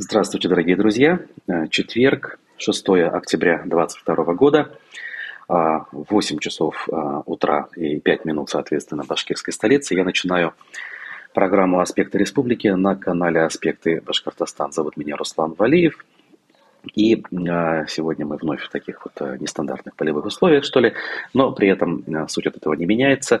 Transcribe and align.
Здравствуйте, 0.00 0.48
дорогие 0.48 0.76
друзья. 0.76 1.18
Э, 1.48 1.66
четверг, 1.66 2.38
6 2.56 2.88
октября 3.12 3.62
2022 3.64 4.34
года, 4.34 4.70
8 5.48 5.48
а, 5.48 6.40
часов 6.40 6.88
а, 6.88 7.24
утра 7.26 7.66
и 7.74 7.98
5 7.98 8.24
минут, 8.24 8.48
соответственно, 8.48 9.02
башкирской 9.02 9.52
столице. 9.52 9.96
Я 9.96 10.04
начинаю 10.04 10.54
программу 11.34 11.80
«Аспекты 11.80 12.16
республики» 12.16 12.68
на 12.68 12.94
канале 12.94 13.40
«Аспекты 13.40 14.00
Башкортостан». 14.00 14.70
Зовут 14.70 14.96
меня 14.96 15.16
Руслан 15.16 15.54
Валиев. 15.58 15.98
И 16.94 17.20
сегодня 17.88 18.24
мы 18.24 18.36
вновь 18.36 18.62
в 18.62 18.70
таких 18.70 19.04
вот 19.04 19.40
нестандартных 19.40 19.96
полевых 19.96 20.26
условиях, 20.26 20.62
что 20.62 20.78
ли, 20.78 20.92
но 21.34 21.50
при 21.50 21.70
этом 21.70 22.04
суть 22.28 22.46
от 22.46 22.56
этого 22.56 22.74
не 22.74 22.86
меняется. 22.86 23.40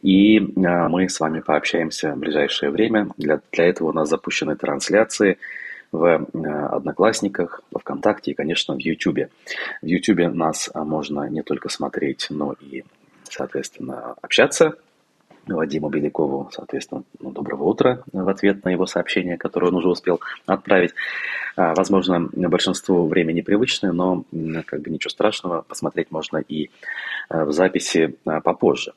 И 0.00 0.40
мы 0.40 1.10
с 1.10 1.20
вами 1.20 1.40
пообщаемся 1.40 2.14
в 2.14 2.18
ближайшее 2.18 2.70
время. 2.70 3.10
Для, 3.18 3.42
для 3.52 3.66
этого 3.66 3.90
у 3.90 3.92
нас 3.92 4.08
запущены 4.08 4.56
трансляции– 4.56 5.36
в 5.92 6.04
э, 6.04 6.66
Одноклассниках, 6.66 7.62
Вконтакте 7.74 8.30
и, 8.30 8.34
конечно, 8.34 8.74
в 8.74 8.78
Ютубе. 8.78 9.30
В 9.82 9.86
Ютубе 9.86 10.28
нас 10.28 10.70
а, 10.72 10.84
можно 10.84 11.28
не 11.28 11.42
только 11.42 11.68
смотреть, 11.68 12.26
но 12.30 12.54
и, 12.60 12.84
соответственно, 13.28 14.14
общаться. 14.22 14.76
Вадиму 15.46 15.88
Белякову, 15.88 16.48
соответственно, 16.52 17.02
ну, 17.18 17.30
доброго 17.32 17.64
утра 17.64 18.02
в 18.12 18.28
ответ 18.28 18.64
на 18.64 18.68
его 18.68 18.86
сообщение, 18.86 19.36
которое 19.36 19.68
он 19.68 19.76
уже 19.76 19.88
успел 19.88 20.20
отправить. 20.46 20.92
А, 21.56 21.74
возможно, 21.74 22.28
большинству 22.32 23.06
времени 23.06 23.40
привычное, 23.40 23.92
но 23.92 24.24
как 24.66 24.82
бы 24.82 24.90
ничего 24.90 25.10
страшного, 25.10 25.62
посмотреть 25.62 26.10
можно 26.10 26.38
и 26.38 26.70
э, 27.30 27.44
в 27.44 27.52
записи 27.52 28.16
а, 28.24 28.40
попозже. 28.40 28.92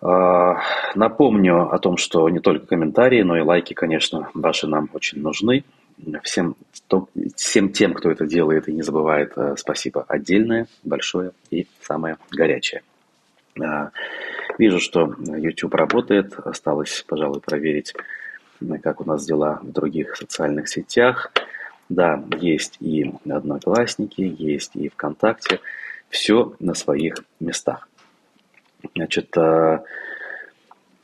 А, 0.00 0.60
напомню 0.94 1.72
о 1.72 1.78
том, 1.78 1.96
что 1.96 2.28
не 2.28 2.40
только 2.40 2.66
комментарии, 2.66 3.22
но 3.22 3.36
и 3.36 3.40
лайки, 3.40 3.74
конечно, 3.74 4.30
ваши 4.34 4.66
нам 4.66 4.88
очень 4.92 5.20
нужны. 5.20 5.64
Всем, 6.22 6.54
всем 7.34 7.70
тем, 7.70 7.92
кто 7.92 8.10
это 8.10 8.24
делает 8.24 8.68
и 8.68 8.72
не 8.72 8.82
забывает, 8.82 9.32
э, 9.34 9.56
спасибо 9.56 10.04
отдельное, 10.06 10.68
большое 10.84 11.32
и 11.50 11.66
самое 11.82 12.18
горячее. 12.30 12.82
А, 13.60 13.90
вижу, 14.58 14.78
что 14.78 15.14
YouTube 15.18 15.74
работает. 15.74 16.38
Осталось, 16.38 17.04
пожалуй, 17.08 17.40
проверить, 17.40 17.94
как 18.82 19.00
у 19.00 19.04
нас 19.04 19.24
дела 19.24 19.58
в 19.62 19.72
других 19.72 20.16
социальных 20.16 20.68
сетях. 20.68 21.32
Да, 21.88 22.22
есть 22.40 22.76
и 22.80 23.10
Одноклассники, 23.28 24.20
есть 24.20 24.76
и 24.76 24.88
ВКонтакте. 24.88 25.58
Все 26.10 26.54
на 26.60 26.74
своих 26.74 27.24
местах. 27.40 27.88
Значит, 28.94 29.36
э, 29.36 29.80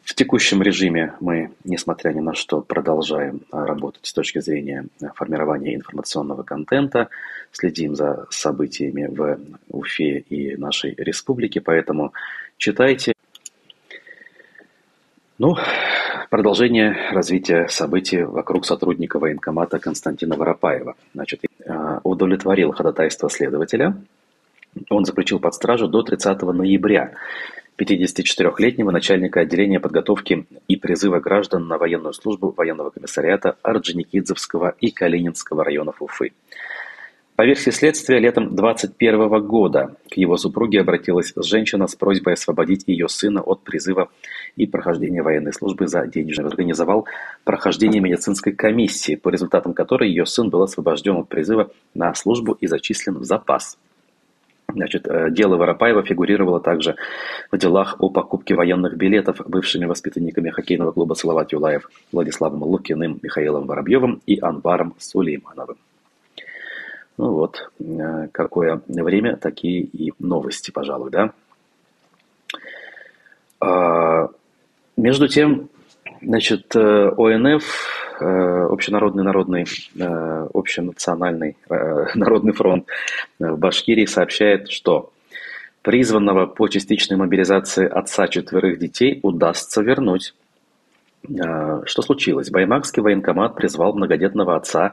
в 0.05 0.15
текущем 0.15 0.63
режиме 0.63 1.15
мы, 1.21 1.51
несмотря 1.65 2.13
ни 2.13 2.21
на 2.21 2.35
что, 2.35 2.61
продолжаем 2.61 3.41
э, 3.51 3.65
работать 3.65 4.05
с 4.05 4.13
точки 4.13 4.39
зрения 4.39 4.87
формирования 5.15 5.75
информационного 5.75 6.43
контента, 6.43 7.09
следим 7.53 7.95
за 7.95 8.27
событиями 8.31 9.07
в 9.07 9.39
Уфе 9.71 10.19
и 10.19 10.57
нашей 10.57 10.95
республике, 10.97 11.61
поэтому 11.61 12.13
читайте. 12.59 13.15
Ну, 15.39 15.57
продолжение 16.31 16.97
развития 17.11 17.67
событий 17.69 18.23
вокруг 18.23 18.67
сотрудника 18.67 19.19
военкомата 19.19 19.79
Константина 19.79 20.37
Воропаева. 20.37 20.97
Значит, 21.15 21.41
э, 21.65 22.01
удовлетворил 22.03 22.73
ходатайство 22.73 23.31
следователя. 23.31 23.97
Он 24.91 25.05
заключил 25.05 25.41
под 25.41 25.55
стражу 25.55 25.89
до 25.89 26.03
30 26.03 26.53
ноября 26.53 27.15
54-летнего 27.79 28.91
начальника 28.91 29.41
отделения 29.41 29.81
подготовки 29.81 30.47
и 30.69 30.77
призыва 30.77 31.21
граждан 31.21 31.67
на 31.67 31.79
военную 31.79 32.13
службу 32.13 32.55
военного 32.57 32.91
комиссариата 32.91 33.57
Орджоникидзевского 33.63 34.75
и 34.81 34.91
Калининского 34.91 35.65
районов 35.65 36.01
Уфы. 36.01 36.33
По 37.37 37.45
версии 37.45 37.71
следствия, 37.71 38.21
летом 38.21 38.55
2021 38.55 39.45
года 39.45 39.97
к 40.09 40.17
его 40.17 40.37
супруге 40.37 40.83
обратилась 40.83 41.33
женщина 41.35 41.89
с 41.89 41.97
просьбой 41.97 42.35
освободить 42.35 42.85
ее 42.87 43.09
сына 43.09 43.43
от 43.43 43.63
призыва 43.63 44.09
и 44.55 44.69
прохождения 44.69 45.21
военной 45.21 45.53
службы 45.53 45.89
за 45.89 46.07
денежный. 46.07 46.47
Организовал 46.47 47.09
прохождение 47.43 48.01
медицинской 48.01 48.53
комиссии, 48.53 49.17
по 49.17 49.31
результатам 49.31 49.75
которой 49.75 50.11
ее 50.11 50.27
сын 50.27 50.49
был 50.49 50.63
освобожден 50.63 51.17
от 51.17 51.29
призыва 51.29 51.73
на 51.93 52.15
службу 52.15 52.53
и 52.53 52.69
зачислен 52.69 53.19
в 53.19 53.25
запас. 53.25 53.79
Значит, 54.75 55.07
э, 55.07 55.31
дело 55.31 55.57
Воропаева 55.57 56.03
фигурировало 56.03 56.61
также 56.61 56.97
в 57.53 57.57
делах 57.57 57.97
о 58.01 58.11
покупке 58.11 58.55
военных 58.55 58.97
билетов 58.97 59.41
бывшими 59.47 59.87
воспитанниками 59.87 60.51
хоккейного 60.51 60.91
клуба 60.91 61.15
«Салават 61.15 61.53
Юлаев» 61.53 61.89
Владиславом 62.11 62.63
Лукиным, 62.65 63.21
Михаилом 63.23 63.67
Воробьевым 63.67 64.21
и 64.27 64.41
Анваром 64.41 64.95
Сулеймановым. 64.99 65.77
Ну 67.17 67.31
вот, 67.31 67.71
э, 67.79 68.29
какое 68.33 68.81
время, 68.89 69.37
такие 69.37 69.83
и 69.83 70.13
новости, 70.19 70.73
пожалуй, 70.73 71.13
да? 71.13 71.31
А, 73.61 74.29
между 74.97 75.29
тем, 75.29 75.69
значит, 76.21 76.75
э, 76.75 77.13
ОНФ 77.17 78.04
общенародный 78.25 79.25
народный, 79.25 79.67
э, 79.99 80.49
общенациональный 80.53 81.57
э, 81.69 82.07
народный 82.15 82.53
фронт 82.53 82.87
в 83.39 83.57
Башкирии 83.57 84.07
сообщает, 84.07 84.71
что 84.71 85.13
призванного 85.83 86.47
по 86.47 86.69
частичной 86.69 87.17
мобилизации 87.17 87.87
отца 87.87 88.27
четверых 88.29 88.79
детей 88.79 89.21
удастся 89.23 89.83
вернуть. 89.83 90.35
Что 91.27 92.03
случилось? 92.03 92.51
Баймакский 92.51 93.03
военкомат 93.03 93.55
призвал 93.55 93.95
многодетного 93.95 94.57
отца, 94.57 94.93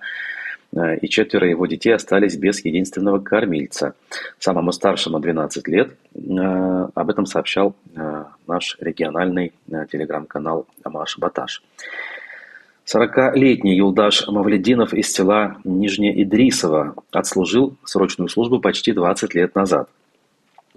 и 1.01 1.09
четверо 1.09 1.49
его 1.49 1.65
детей 1.65 1.91
остались 1.91 2.37
без 2.37 2.63
единственного 2.63 3.19
кормильца. 3.19 3.95
Самому 4.39 4.71
старшему 4.71 5.19
12 5.19 5.67
лет. 5.67 5.95
Об 6.15 7.09
этом 7.09 7.25
сообщал 7.25 7.75
наш 8.47 8.77
региональный 8.79 9.51
телеграм-канал 9.91 10.67
Амаш 10.83 11.17
Баташ. 11.17 11.61
Сорокалетний 12.85 13.77
Юлдаш 13.77 14.27
Мавлединов 14.27 14.93
из 14.93 15.11
села 15.11 15.57
Нижнеидрисово 15.63 16.95
отслужил 17.11 17.75
срочную 17.83 18.27
службу 18.27 18.59
почти 18.59 18.91
20 18.91 19.35
лет 19.35 19.55
назад. 19.55 19.89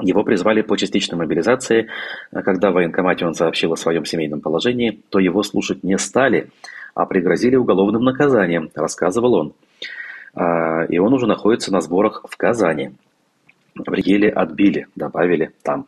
Его 0.00 0.24
призвали 0.24 0.62
по 0.62 0.76
частичной 0.76 1.18
мобилизации. 1.18 1.88
Когда 2.30 2.70
в 2.70 2.74
военкомате 2.74 3.26
он 3.26 3.34
сообщил 3.34 3.72
о 3.72 3.76
своем 3.76 4.04
семейном 4.04 4.40
положении, 4.40 5.00
то 5.08 5.18
его 5.18 5.42
слушать 5.42 5.84
не 5.84 5.98
стали, 5.98 6.50
а 6.94 7.06
пригрозили 7.06 7.56
уголовным 7.56 8.02
наказанием, 8.02 8.70
рассказывал 8.74 9.34
он. 9.34 9.52
А, 10.34 10.84
и 10.84 10.98
он 10.98 11.12
уже 11.14 11.26
находится 11.26 11.72
на 11.72 11.80
сборах 11.80 12.24
в 12.28 12.36
Казани. 12.36 12.90
В 13.74 13.82
отбили, 13.88 14.86
добавили 14.94 15.52
там. 15.62 15.86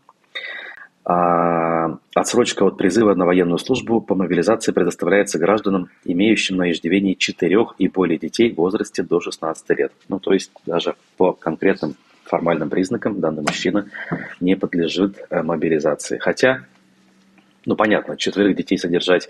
А, 1.09 1.99
отсрочка 2.17 2.65
от 2.65 2.79
призыва 2.79 3.15
на 3.15 3.27
военную 3.27 3.59
службу 3.59 4.01
по 4.01 4.17
мобилизации 4.17 4.73
предоставляется 4.73 5.39
гражданам, 5.39 5.89
имеющим 6.05 6.57
на 6.57 6.73
иждивении 6.73 7.15
четырех 7.15 7.77
и 7.79 7.87
более 7.87 8.19
детей 8.19 8.53
в 8.53 8.57
возрасте 8.57 9.05
до 9.05 9.21
16 9.21 9.71
лет. 9.79 9.93
Ну, 10.09 10.19
то 10.19 10.33
есть 10.33 10.51
даже 10.67 10.97
по 11.17 11.33
конкретным 11.33 11.95
формальным 12.25 12.71
признакам 12.71 13.21
данный 13.21 13.43
мужчина 13.43 13.89
не 14.41 14.57
подлежит 14.57 15.17
э, 15.31 15.43
мобилизации. 15.45 16.19
Хотя, 16.19 16.65
ну 17.67 17.77
понятно, 17.77 18.17
четверых 18.17 18.57
детей 18.57 18.77
содержать 18.77 19.29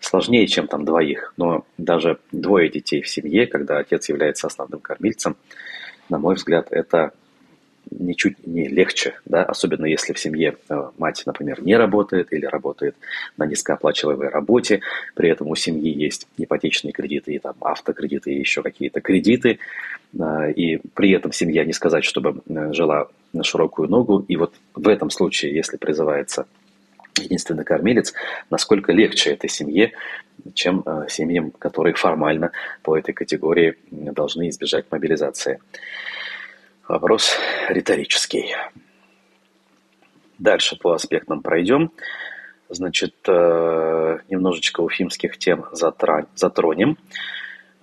сложнее, 0.00 0.48
чем 0.48 0.66
там 0.66 0.84
двоих, 0.84 1.34
но 1.36 1.64
даже 1.78 2.18
двое 2.32 2.68
детей 2.68 3.00
в 3.00 3.08
семье, 3.08 3.46
когда 3.46 3.78
отец 3.78 4.08
является 4.08 4.48
основным 4.48 4.80
кормильцем, 4.80 5.36
на 6.08 6.18
мой 6.18 6.34
взгляд, 6.34 6.66
это 6.72 7.12
ничуть 7.98 8.46
не 8.46 8.68
легче, 8.68 9.14
да, 9.24 9.44
особенно 9.44 9.86
если 9.86 10.12
в 10.12 10.18
семье 10.18 10.56
э, 10.68 10.82
мать, 10.98 11.22
например, 11.26 11.62
не 11.62 11.76
работает 11.76 12.32
или 12.32 12.46
работает 12.46 12.96
на 13.36 13.46
низкооплачиваемой 13.46 14.28
работе, 14.28 14.80
при 15.14 15.30
этом 15.30 15.48
у 15.48 15.54
семьи 15.54 15.92
есть 15.92 16.26
ипотечные 16.36 16.92
кредиты 16.92 17.34
и 17.34 17.38
там 17.38 17.54
автокредиты 17.60 18.32
и 18.32 18.38
еще 18.38 18.62
какие-то 18.62 19.00
кредиты, 19.00 19.58
э, 20.18 20.52
и 20.52 20.80
при 20.94 21.12
этом 21.12 21.32
семья 21.32 21.64
не 21.64 21.72
сказать, 21.72 22.04
чтобы 22.04 22.42
э, 22.48 22.72
жила 22.72 23.08
на 23.32 23.44
широкую 23.44 23.88
ногу, 23.88 24.24
и 24.28 24.36
вот 24.36 24.54
в 24.74 24.88
этом 24.88 25.10
случае, 25.10 25.54
если 25.54 25.76
призывается 25.76 26.46
единственный 27.18 27.64
кормилец, 27.64 28.14
насколько 28.50 28.92
легче 28.92 29.30
этой 29.30 29.50
семье, 29.50 29.92
чем 30.54 30.82
семьям, 31.08 31.50
которые 31.50 31.94
формально 31.94 32.52
по 32.82 32.96
этой 32.96 33.12
категории 33.12 33.76
должны 33.90 34.48
избежать 34.48 34.86
мобилизации. 34.90 35.60
Вопрос 36.92 37.38
риторический. 37.70 38.54
Дальше 40.38 40.76
по 40.76 40.92
аспектам 40.92 41.40
пройдем. 41.40 41.90
Значит, 42.68 43.14
э, 43.26 44.18
немножечко 44.28 44.82
уфимских 44.82 45.38
тем 45.38 45.64
затронем. 45.72 46.98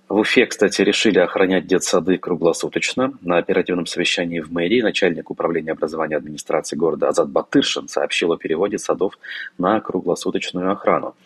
В 0.08 0.18
Уфе, 0.18 0.46
кстати, 0.46 0.82
решили 0.82 1.18
охранять 1.18 1.66
детсады 1.66 2.18
круглосуточно. 2.18 3.14
На 3.20 3.38
оперативном 3.38 3.86
совещании 3.86 4.38
в 4.38 4.52
мэрии 4.52 4.80
начальник 4.80 5.28
управления 5.32 5.72
образования 5.72 6.16
администрации 6.16 6.76
города 6.76 7.08
Азат 7.08 7.30
Батыршин 7.30 7.88
сообщил 7.88 8.30
о 8.30 8.38
переводе 8.38 8.78
садов 8.78 9.18
на 9.58 9.80
круглосуточную 9.80 10.70
охрану. 10.70 11.16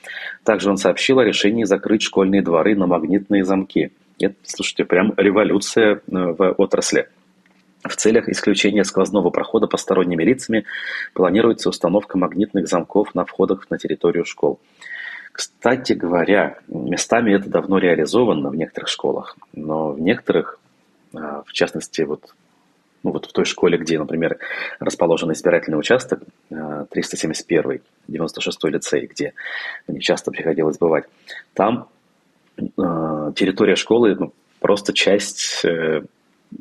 Также 0.42 0.70
он 0.70 0.78
сообщил 0.78 1.18
о 1.18 1.24
решении 1.24 1.64
закрыть 1.64 2.00
школьные 2.00 2.40
дворы 2.40 2.76
на 2.76 2.86
магнитные 2.86 3.44
замки– 3.44 3.92
Это, 4.20 4.36
слушайте, 4.44 4.84
прям 4.84 5.12
революция 5.16 6.00
в 6.06 6.54
отрасли. 6.56 7.08
В 7.84 7.96
целях 7.96 8.28
исключения 8.30 8.82
сквозного 8.84 9.28
прохода 9.30 9.66
посторонними 9.66 10.24
лицами 10.24 10.64
планируется 11.12 11.68
установка 11.68 12.16
магнитных 12.16 12.66
замков 12.66 13.14
на 13.14 13.26
входах 13.26 13.68
на 13.70 13.78
территорию 13.78 14.24
школ. 14.24 14.58
Кстати 15.32 15.92
говоря, 15.92 16.58
местами 16.68 17.34
это 17.34 17.50
давно 17.50 17.78
реализовано 17.78 18.48
в 18.48 18.56
некоторых 18.56 18.88
школах, 18.88 19.36
но 19.52 19.90
в 19.90 20.00
некоторых, 20.00 20.58
а, 21.14 21.42
в 21.44 21.52
частности, 21.52 22.02
вот, 22.02 22.34
ну 23.02 23.10
вот 23.10 23.26
в 23.26 23.32
той 23.32 23.44
школе, 23.44 23.76
где, 23.76 23.98
например, 23.98 24.38
расположен 24.78 25.32
избирательный 25.32 25.78
участок, 25.78 26.22
371 26.48 27.80
96 28.08 28.64
лицей, 28.64 29.06
где 29.06 29.34
мне 29.88 30.00
часто 30.00 30.30
приходилось 30.30 30.78
бывать, 30.78 31.04
там 31.52 31.88
а, 32.78 33.32
территория 33.32 33.76
школы 33.76 34.14
ну, 34.14 34.32
просто 34.60 34.94
часть 34.94 35.64
Э, 35.64 36.02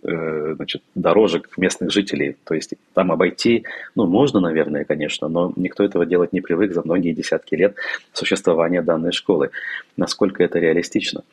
значит, 0.01 0.81
дорожек 0.95 1.57
местных 1.57 1.91
жителей. 1.91 2.37
То 2.43 2.55
есть 2.55 2.73
там 2.93 3.11
обойти, 3.11 3.65
ну, 3.95 4.07
можно, 4.07 4.39
наверное, 4.39 4.85
конечно, 4.85 5.27
но 5.27 5.53
никто 5.55 5.83
этого 5.83 6.05
делать 6.05 6.33
не 6.33 6.41
привык 6.41 6.73
за 6.73 6.81
многие 6.83 7.13
десятки 7.13 7.55
лет 7.55 7.75
существования 8.11 8.81
данной 8.81 9.11
школы. 9.11 9.51
Насколько 9.97 10.43
это 10.43 10.59
реалистично? 10.59 11.23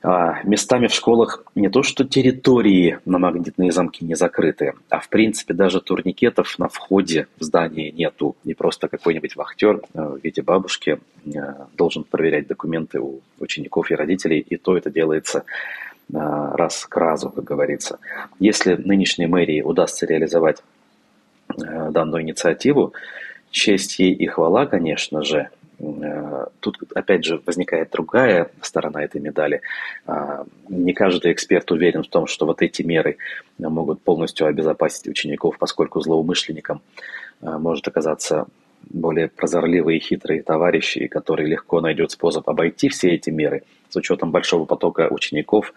А 0.00 0.42
местами 0.44 0.86
в 0.86 0.94
школах 0.94 1.42
не 1.56 1.68
то 1.68 1.82
что 1.82 2.04
территории 2.04 2.98
на 3.04 3.18
магнитные 3.18 3.72
замки 3.72 4.04
не 4.04 4.14
закрыты, 4.14 4.74
а 4.88 5.00
в 5.00 5.08
принципе 5.08 5.54
даже 5.54 5.80
турникетов 5.80 6.56
на 6.58 6.68
входе 6.68 7.26
в 7.38 7.42
здание 7.42 7.90
нету. 7.90 8.36
Не 8.44 8.54
просто 8.54 8.86
какой-нибудь 8.86 9.34
вахтер 9.34 9.82
э, 9.94 10.00
в 10.00 10.20
виде 10.22 10.40
бабушки 10.40 11.00
э, 11.26 11.30
должен 11.76 12.04
проверять 12.04 12.46
документы 12.46 13.00
у 13.00 13.22
учеников 13.40 13.90
и 13.90 13.96
родителей, 13.96 14.38
и 14.38 14.56
то 14.56 14.76
это 14.76 14.88
делается 14.88 15.44
раз 16.12 16.86
к 16.86 16.96
разу, 16.96 17.30
как 17.30 17.44
говорится. 17.44 17.98
Если 18.38 18.74
нынешней 18.74 19.26
мэрии 19.26 19.62
удастся 19.62 20.06
реализовать 20.06 20.62
э, 21.50 21.90
данную 21.90 22.22
инициативу, 22.22 22.94
честь 23.50 23.98
ей 23.98 24.14
и 24.14 24.26
хвала, 24.26 24.66
конечно 24.66 25.22
же. 25.22 25.50
Э, 25.78 26.46
тут, 26.60 26.78
опять 26.94 27.24
же, 27.24 27.40
возникает 27.44 27.90
другая 27.90 28.50
сторона 28.62 29.02
этой 29.02 29.20
медали. 29.20 29.60
А, 30.06 30.44
не 30.68 30.92
каждый 30.92 31.32
эксперт 31.32 31.70
уверен 31.70 32.02
в 32.02 32.08
том, 32.08 32.26
что 32.26 32.46
вот 32.46 32.62
эти 32.62 32.82
меры 32.82 33.18
могут 33.58 34.00
полностью 34.02 34.46
обезопасить 34.46 35.08
учеников, 35.08 35.58
поскольку 35.58 36.00
злоумышленникам 36.00 36.80
э, 37.42 37.50
может 37.58 37.86
оказаться 37.86 38.46
более 38.90 39.28
прозорливые 39.28 39.98
и 39.98 40.00
хитрые 40.00 40.42
товарищи, 40.42 41.06
которые 41.06 41.48
легко 41.48 41.80
найдут 41.80 42.10
способ 42.12 42.48
обойти 42.48 42.88
все 42.88 43.10
эти 43.10 43.30
меры. 43.30 43.62
С 43.90 43.96
учетом 43.96 44.30
большого 44.30 44.64
потока 44.64 45.08
учеников 45.10 45.72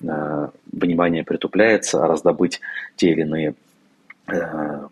э, 0.00 0.48
внимание 0.72 1.24
притупляется, 1.24 2.04
а 2.04 2.06
раздобыть 2.06 2.60
те 2.96 3.10
или 3.10 3.22
иные 3.22 3.54
э, 4.28 4.32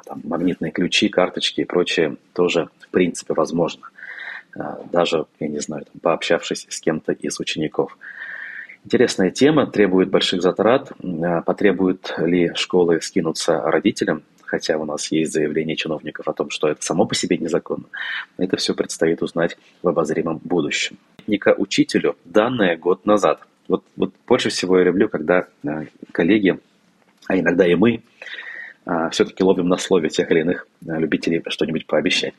там, 0.05 0.21
магнитные 0.25 0.73
ключи, 0.73 1.09
карточки 1.09 1.61
и 1.61 1.65
прочее 1.65 2.17
тоже 2.33 2.69
в 2.81 2.89
принципе 2.89 3.35
возможно. 3.35 3.89
Э, 4.57 4.77
даже, 4.91 5.27
я 5.41 5.49
не 5.49 5.61
знаю, 5.61 5.85
там, 5.85 6.01
пообщавшись 6.01 6.67
с 6.69 6.81
кем-то 6.81 7.13
из 7.13 7.39
учеников. 7.39 7.97
Интересная 8.85 9.31
тема, 9.31 9.67
требует 9.67 10.11
больших 10.11 10.43
затрат. 10.43 10.93
Потребуют 11.47 12.15
ли 12.19 12.53
школы 12.55 13.01
скинуться 13.01 13.59
родителям 13.63 14.23
хотя 14.55 14.79
у 14.79 14.85
нас 14.85 15.11
есть 15.11 15.33
заявление 15.33 15.75
чиновников 15.75 16.29
о 16.29 16.33
том, 16.33 16.49
что 16.51 16.69
это 16.69 16.81
само 16.81 17.07
по 17.07 17.15
себе 17.17 17.37
незаконно. 17.39 17.87
Это 18.39 18.57
все 18.57 18.73
предстоит 18.73 19.21
узнать 19.21 19.57
в 19.83 19.89
обозримом 19.89 20.41
будущем. 20.45 20.97
Ника 21.27 21.55
учителю 21.59 22.15
данное 22.25 22.77
год 22.77 23.05
назад. 23.05 23.41
Вот, 23.67 23.83
вот 23.97 24.13
больше 24.29 24.51
всего 24.51 24.79
я 24.79 24.85
люблю, 24.85 25.09
когда 25.09 25.49
э, 25.65 25.87
коллеги, 26.13 26.61
а 27.27 27.37
иногда 27.37 27.67
и 27.67 27.75
мы, 27.75 28.03
э, 28.87 29.09
все-таки 29.11 29.43
ловим 29.43 29.69
на 29.69 29.77
слове 29.77 30.09
тех 30.09 30.31
или 30.31 30.41
иных 30.41 30.69
э, 30.87 31.01
любителей 31.01 31.43
что-нибудь 31.49 31.89
пообещать. 31.89 32.35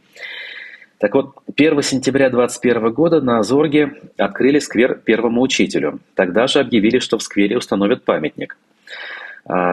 Так 0.99 1.15
вот, 1.15 1.35
1 1.53 1.81
сентября 1.81 2.29
2021 2.29 2.93
года 2.93 3.19
на 3.19 3.39
Азорге 3.39 3.91
открыли 4.15 4.59
сквер 4.59 4.95
первому 4.95 5.41
учителю. 5.41 5.99
Тогда 6.13 6.47
же 6.47 6.59
объявили, 6.59 6.99
что 6.99 7.17
в 7.17 7.23
сквере 7.23 7.57
установят 7.57 8.05
памятник– 8.05 8.57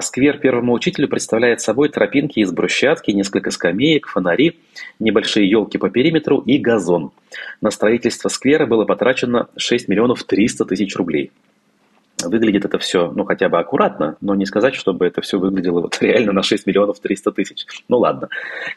сквер 0.00 0.38
первому 0.38 0.72
учителю 0.74 1.08
представляет 1.08 1.60
собой 1.60 1.88
тропинки 1.88 2.40
из 2.40 2.52
брусчатки, 2.52 3.10
несколько 3.10 3.50
скамеек, 3.50 4.06
фонари, 4.06 4.58
небольшие 4.98 5.48
елки 5.48 5.78
по 5.78 5.88
периметру 5.88 6.38
и 6.38 6.58
газон. 6.58 7.12
На 7.60 7.70
строительство 7.70 8.28
сквера 8.28 8.66
было 8.66 8.84
потрачено 8.84 9.48
6 9.56 9.88
миллионов 9.88 10.24
300 10.24 10.64
тысяч 10.66 10.94
рублей. 10.96 11.30
Выглядит 12.22 12.64
это 12.64 12.78
все, 12.78 13.10
ну, 13.10 13.24
хотя 13.24 13.48
бы 13.48 13.58
аккуратно, 13.58 14.16
но 14.20 14.34
не 14.34 14.46
сказать, 14.46 14.74
чтобы 14.74 15.06
это 15.06 15.22
все 15.22 15.38
выглядело 15.38 15.80
вот 15.80 15.98
реально 16.00 16.32
на 16.32 16.42
6 16.42 16.66
миллионов 16.66 17.00
300 17.00 17.32
тысяч. 17.32 17.66
Ну, 17.88 17.98
ладно. 17.98 18.28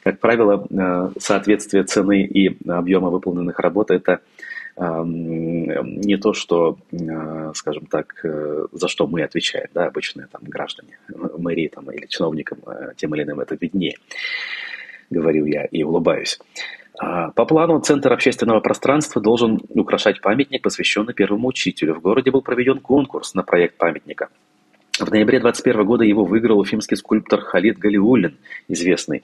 Как 0.04 0.20
правило, 0.20 0.66
э, 0.70 1.10
соответствие 1.20 1.84
цены 1.84 2.24
и 2.24 2.58
объема 2.68 3.10
выполненных 3.10 3.60
работ– 3.60 3.92
это 3.92 4.22
не 4.78 6.18
то, 6.18 6.34
что, 6.34 6.78
э, 6.92 7.52
скажем 7.54 7.86
так, 7.86 8.20
э, 8.26 8.68
за 8.74 8.88
что 8.90 9.08
мы 9.08 9.24
отвечаем, 9.24 9.68
да, 9.74 9.86
обычные 9.86 10.28
там 10.28 10.42
граждане, 10.44 11.00
мэрии 11.38 11.70
там, 11.70 11.90
или 11.92 12.06
чиновникам 12.08 12.60
э, 12.68 12.94
тем 12.98 13.16
или 13.16 13.24
иным 13.24 13.40
это 13.40 13.56
виднее, 13.56 13.96
говорю 15.10 15.46
я 15.46 15.64
и 15.66 15.84
улыбаюсь. 15.84 16.40
А, 16.98 17.32
по 17.32 17.46
плану 17.46 17.80
Центр 17.80 18.12
общественного 18.12 18.60
пространства 18.60 19.22
должен 19.22 19.60
украшать 19.70 20.22
памятник, 20.22 20.62
посвященный 20.62 21.14
первому 21.14 21.48
учителю. 21.48 21.96
В 21.96 22.02
городе 22.02 22.32
был 22.32 22.42
проведен 22.42 22.80
конкурс 22.80 23.34
на 23.34 23.44
проект 23.44 23.78
памятника. 23.78 24.30
В 25.00 25.10
ноябре 25.12 25.40
2021 25.40 25.86
года 25.86 26.04
его 26.06 26.24
выиграл 26.24 26.60
уфимский 26.60 26.96
скульптор 26.96 27.42
Халид 27.42 27.78
Галиуллин, 27.78 28.38
известный. 28.70 29.24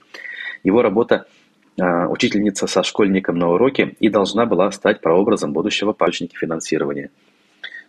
Его 0.64 0.82
работа 0.82 1.14
а, 1.14 1.41
учительница 1.78 2.66
со 2.66 2.82
школьником 2.82 3.38
на 3.38 3.50
уроке 3.50 3.96
и 3.98 4.08
должна 4.08 4.46
была 4.46 4.70
стать 4.72 5.00
прообразом 5.00 5.52
будущего 5.52 5.92
источника 5.92 6.36
финансирования. 6.36 7.10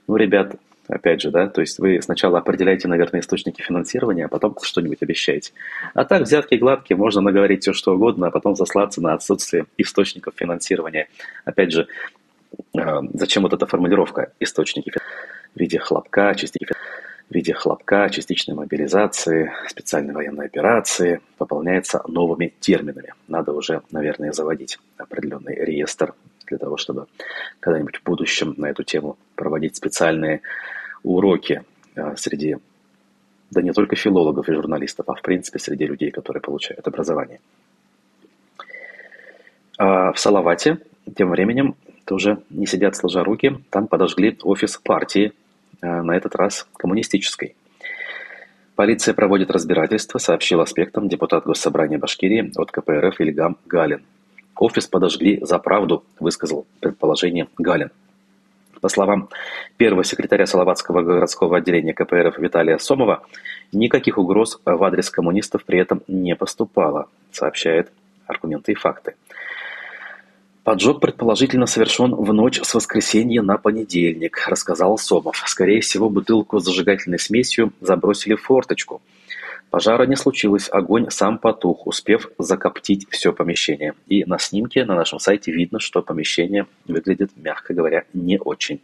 Ну, 0.08 0.16
ребят, 0.16 0.56
опять 0.88 1.22
же, 1.22 1.32
да, 1.32 1.48
то 1.48 1.62
есть 1.62 1.80
вы 1.80 2.02
сначала 2.02 2.40
определяете, 2.40 2.88
наверное, 2.88 3.22
источники 3.22 3.62
финансирования, 3.62 4.26
а 4.26 4.28
потом 4.28 4.56
что-нибудь 4.62 5.02
обещаете. 5.02 5.54
А 5.94 6.06
так, 6.06 6.24
взятки 6.24 6.56
гладкие, 6.56 6.98
можно 6.98 7.22
наговорить 7.22 7.62
все, 7.62 7.74
что 7.74 7.94
угодно, 7.94 8.28
а 8.28 8.32
потом 8.32 8.56
заслаться 8.56 9.02
на 9.02 9.14
отсутствие 9.14 9.66
источников 9.78 10.34
финансирования. 10.36 11.08
Опять 11.46 11.72
же, 11.72 11.88
а, 12.78 13.02
зачем 13.14 13.44
вот 13.44 13.54
эта 13.54 13.66
формулировка 13.66 14.32
«источники» 14.40 14.92
в 15.56 15.60
виде 15.60 15.80
хлопка, 15.80 16.34
частики 16.36 16.68
в 17.30 17.36
виде 17.36 17.54
хлопка, 17.54 18.10
частичной 18.10 18.56
мобилизации, 18.56 19.52
специальной 19.68 20.14
военной 20.14 20.46
операции 20.46 21.22
пополняется 21.38 22.04
новыми 22.08 22.54
терминами. 22.60 23.14
Надо 23.28 23.54
уже, 23.54 23.82
наверное, 23.92 24.32
заводить 24.32 24.80
определенный 24.98 25.56
реестр 25.56 26.14
для 26.48 26.58
того, 26.58 26.78
чтобы 26.78 27.08
когда-нибудь 27.60 27.98
в 27.98 28.04
будущем 28.04 28.54
на 28.58 28.68
эту 28.68 28.84
тему 28.84 29.18
проводить 29.36 29.76
специальные 29.76 30.42
уроки 31.04 31.64
а, 31.96 32.16
среди, 32.16 32.58
да 33.52 33.62
не 33.62 33.72
только 33.72 33.96
филологов 33.96 34.50
и 34.50 34.54
журналистов, 34.54 35.10
а 35.10 35.16
в 35.16 35.22
принципе 35.22 35.60
среди 35.60 35.86
людей, 35.86 36.12
которые 36.12 36.42
получают 36.42 36.88
образование. 36.88 37.40
А 39.78 40.12
в 40.12 40.20
Салавате 40.20 40.78
тем 41.16 41.32
временем 41.32 41.76
тоже 42.06 42.44
не 42.50 42.68
сидят 42.68 42.96
сложа 42.96 43.24
руки, 43.24 43.58
там 43.70 43.88
подожгли 43.88 44.38
офис 44.44 44.78
партии 44.78 45.34
Э, 45.34 45.43
на 45.84 46.16
этот 46.16 46.36
раз 46.36 46.68
коммунистической. 46.78 47.56
Полиция 48.76 49.14
проводит 49.14 49.52
разбирательство, 49.52 50.18
сообщил 50.18 50.60
аспектам 50.62 51.08
депутат 51.08 51.46
Госсобрания 51.46 52.00
Башкирии 52.00 52.52
от 52.56 52.72
КПРФ 52.72 53.20
Ильгам 53.20 53.58
Галин. 53.66 54.04
Офис 54.56 54.88
подожгли 54.88 55.40
за 55.44 55.60
правду, 55.60 56.04
высказал 56.20 56.66
предположение 56.80 57.48
Галин. 57.58 57.92
По 58.82 58.90
словам 58.90 59.30
первого 59.78 60.04
секретаря 60.04 60.46
Салаватского 60.46 61.04
городского 61.04 61.58
отделения 61.58 61.94
КПРФ 61.94 62.38
Виталия 62.40 62.78
Сомова, 62.80 63.24
никаких 63.72 64.18
угроз 64.18 64.60
в 64.66 64.84
адрес 64.84 65.10
коммунистов 65.10 65.64
при 65.66 65.80
этом 65.80 66.02
не 66.08 66.36
поступало, 66.36 67.08
сообщает 67.32 67.92
аргументы 68.28 68.72
и 68.72 68.76
факты. 68.76 69.16
Поджог 70.64 71.02
предположительно 71.02 71.66
совершен 71.66 72.16
в 72.16 72.32
ночь 72.32 72.62
с 72.62 72.74
воскресенья 72.74 73.42
на 73.42 73.58
понедельник, 73.58 74.42
рассказал 74.48 74.98
Сомов. 74.98 75.44
Скорее 75.46 75.82
всего, 75.82 76.10
бутылку 76.10 76.60
с 76.60 76.64
зажигательной 76.64 77.20
смесью 77.20 77.74
забросили 77.82 78.36
в 78.36 78.44
форточку. 78.44 79.02
Пожара 79.70 80.06
не 80.06 80.16
случилось, 80.16 80.70
огонь 80.72 81.10
сам 81.10 81.38
потух, 81.38 81.86
успев 81.86 82.30
закоптить 82.38 83.08
все 83.10 83.34
помещение. 83.34 83.94
И 84.08 84.24
на 84.24 84.40
снимке 84.40 84.86
на 84.86 84.96
нашем 84.96 85.20
сайте 85.20 85.52
видно, 85.52 85.80
что 85.80 86.02
помещение 86.02 86.66
выглядит, 86.88 87.32
мягко 87.36 87.74
говоря, 87.74 88.04
не 88.14 88.40
очень. 88.40 88.80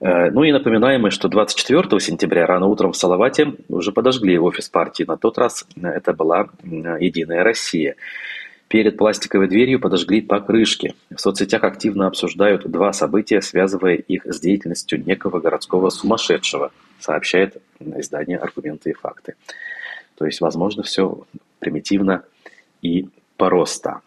Э, 0.00 0.30
ну 0.30 0.44
и 0.44 0.52
напоминаем 0.52 1.10
что 1.10 1.28
24 1.28 1.98
сентября 1.98 2.46
рано 2.46 2.66
утром 2.66 2.92
в 2.92 2.96
Салавате 2.96 3.54
уже 3.68 3.90
подожгли 3.90 4.38
офис 4.38 4.68
партии. 4.68 5.02
На 5.02 5.16
тот 5.16 5.38
раз 5.38 5.66
это 5.82 6.12
была 6.12 6.50
«Единая 6.62 7.42
Россия». 7.42 7.96
Перед 8.74 8.96
пластиковой 8.96 9.46
дверью 9.46 9.78
подожгли 9.78 10.20
покрышки. 10.20 10.96
В 11.08 11.20
соцсетях 11.20 11.62
активно 11.62 12.08
обсуждают 12.08 12.68
два 12.68 12.92
события, 12.92 13.40
связывая 13.40 13.94
их 13.94 14.26
с 14.26 14.40
деятельностью 14.40 15.00
некого 15.00 15.38
городского 15.38 15.90
сумасшедшего, 15.90 16.72
сообщает 16.98 17.62
издание 17.78 18.36
«Аргументы 18.36 18.90
и 18.90 18.92
факты». 18.92 19.36
То 20.16 20.26
есть, 20.26 20.40
возможно, 20.40 20.82
все 20.82 21.24
примитивно 21.60 22.24
и 22.82 23.08
просто. 23.36 24.00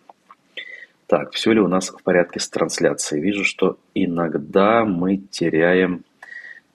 Так, 1.05 1.31
все 1.31 1.53
ли 1.53 1.61
у 1.61 1.69
нас 1.69 1.87
в 1.87 2.03
порядке 2.03 2.41
с 2.41 2.49
трансляцией? 2.49 3.23
Вижу, 3.23 3.45
что 3.45 3.77
иногда 3.93 4.83
мы 4.83 5.15
теряем, 5.15 6.03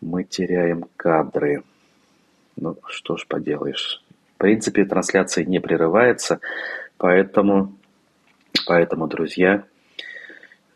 мы 0.00 0.24
теряем 0.24 0.86
кадры. 0.96 1.62
Ну, 2.56 2.74
что 2.86 3.18
ж 3.18 3.26
поделаешь. 3.26 4.02
В 4.36 4.38
принципе, 4.38 4.86
трансляция 4.86 5.44
не 5.44 5.60
прерывается, 5.60 6.40
поэтому 6.96 7.76
Поэтому, 8.66 9.06
друзья, 9.06 9.64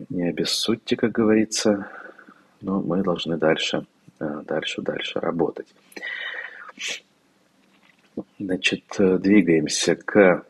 не 0.09 0.29
обессудьте, 0.29 0.97
как 0.97 1.13
говорится, 1.13 1.91
но 2.61 2.81
мы 2.81 3.03
должны 3.03 3.37
дальше, 3.37 3.87
э, 4.19 4.43
дальше, 4.47 4.83
дальше 4.83 5.21
работать. 5.21 5.69
Значит, 8.39 8.85
э, 8.99 9.19
двигаемся 9.19 9.95
к 9.97 10.45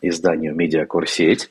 изданию 0.00 0.54
«Медиакурсеть». 0.54 1.50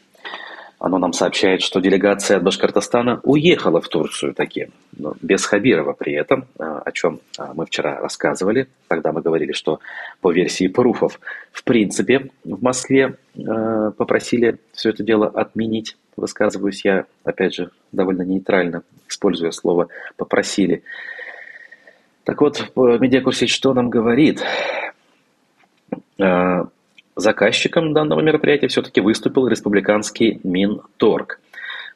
Оно 0.86 1.00
нам 1.00 1.14
сообщает, 1.14 1.64
что 1.64 1.80
делегация 1.80 2.38
от 2.38 2.44
Башкортостана 2.44 3.20
уехала 3.24 3.82
в 3.82 3.88
Турцию 3.88 4.36
таки, 4.36 4.68
но 4.96 5.16
без 5.20 5.44
Хабирова 5.44 5.94
при 5.94 6.14
этом, 6.14 6.46
а, 6.60 6.78
о 6.78 6.92
чем 6.92 7.22
а, 7.40 7.56
мы 7.56 7.66
вчера 7.66 8.00
рассказывали. 8.00 8.68
Тогда 8.88 9.12
мы 9.12 9.24
говорили, 9.24 9.52
что 9.52 9.80
по 10.22 10.32
версии 10.32 10.68
Пруфов, 10.68 11.20
в 11.52 11.64
принципе, 11.64 12.30
в 12.44 12.62
Москве 12.62 13.16
а, 13.36 13.90
попросили 13.98 14.60
все 14.74 14.92
это 14.92 15.02
дело 15.02 15.26
отменить. 15.26 15.98
Высказываюсь 16.18 16.86
я, 16.86 17.06
опять 17.24 17.56
же, 17.56 17.72
довольно 17.92 18.22
нейтрально, 18.22 18.84
используя 19.10 19.50
слово 19.50 19.88
«попросили». 20.18 20.84
Так 22.26 22.42
вот, 22.42 22.64
медиакурсе 22.76 23.48
что 23.48 23.74
нам 23.74 23.90
говорит? 23.90 24.44
Заказчиком 27.16 27.94
данного 27.94 28.20
мероприятия 28.20 28.68
все-таки 28.68 29.00
выступил 29.00 29.48
республиканский 29.48 30.42
Минторг. 30.44 31.40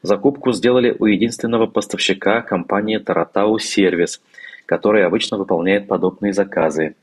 Закупку 0.02 0.54
сделали 0.54 0.96
у 0.98 1.06
единственного 1.06 1.68
поставщика 1.68 2.42
компании 2.42 3.00
Таратау 3.00 3.60
Сервис, 3.60 4.22
которая 4.66 5.06
обычно 5.06 5.38
выполняет 5.38 5.88
подобные 5.88 6.32
заказы. 6.32 6.96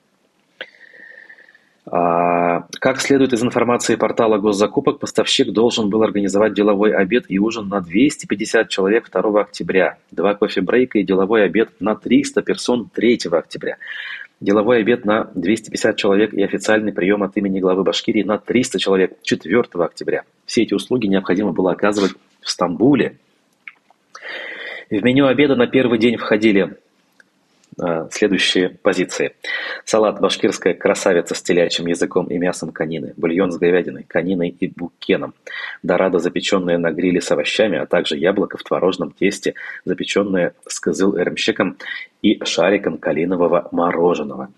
А, 1.88 2.66
как 2.80 3.02
следует 3.02 3.34
из 3.34 3.42
информации 3.42 3.96
портала 3.96 4.38
госзакупок, 4.38 4.98
поставщик 4.98 5.52
должен 5.52 5.90
был 5.90 6.02
организовать 6.02 6.54
деловой 6.54 6.94
обед 6.94 7.26
и 7.28 7.38
ужин 7.38 7.68
на 7.68 7.82
250 7.82 8.70
человек 8.70 9.10
2 9.10 9.40
октября, 9.40 9.98
два 10.10 10.34
кофе-брейка 10.34 10.98
и 10.98 11.04
деловой 11.04 11.44
обед 11.44 11.68
на 11.80 11.94
300 11.94 12.40
персон 12.40 12.88
3 12.92 13.20
октября 13.30 13.76
деловой 14.40 14.80
обед 14.80 15.04
на 15.04 15.30
250 15.34 15.96
человек 15.96 16.34
и 16.34 16.42
официальный 16.42 16.92
прием 16.92 17.22
от 17.22 17.36
имени 17.36 17.60
главы 17.60 17.84
Башкирии 17.84 18.22
на 18.22 18.38
300 18.38 18.78
человек 18.78 19.16
4 19.22 19.62
октября. 19.74 20.24
Все 20.44 20.62
эти 20.62 20.74
услуги 20.74 21.06
необходимо 21.06 21.52
было 21.52 21.72
оказывать 21.72 22.12
в 22.40 22.50
Стамбуле. 22.50 23.16
В 24.90 25.02
меню 25.02 25.26
обеда 25.26 25.56
на 25.56 25.66
первый 25.66 25.98
день 25.98 26.16
входили 26.16 26.76
следующие 28.10 28.70
позиции. 28.70 29.34
Салат 29.84 30.20
башкирская 30.20 30.74
красавица 30.74 31.34
с 31.34 31.42
телячьим 31.42 31.86
языком 31.86 32.26
и 32.26 32.38
мясом 32.38 32.72
конины, 32.72 33.12
бульон 33.16 33.52
с 33.52 33.58
говядиной, 33.58 34.04
кониной 34.04 34.48
и 34.48 34.68
букеном, 34.68 35.34
дорадо 35.82 36.18
запеченная 36.18 36.78
на 36.78 36.90
гриле 36.90 37.20
с 37.20 37.30
овощами, 37.30 37.78
а 37.78 37.86
также 37.86 38.16
яблоко 38.16 38.56
в 38.56 38.62
творожном 38.62 39.12
тесте, 39.12 39.54
запеченное 39.84 40.54
с 40.66 40.80
кызыл-эремщиком 40.80 41.76
и 42.22 42.42
шариком 42.44 42.98
калинового 42.98 43.68
мороженого. 43.72 44.48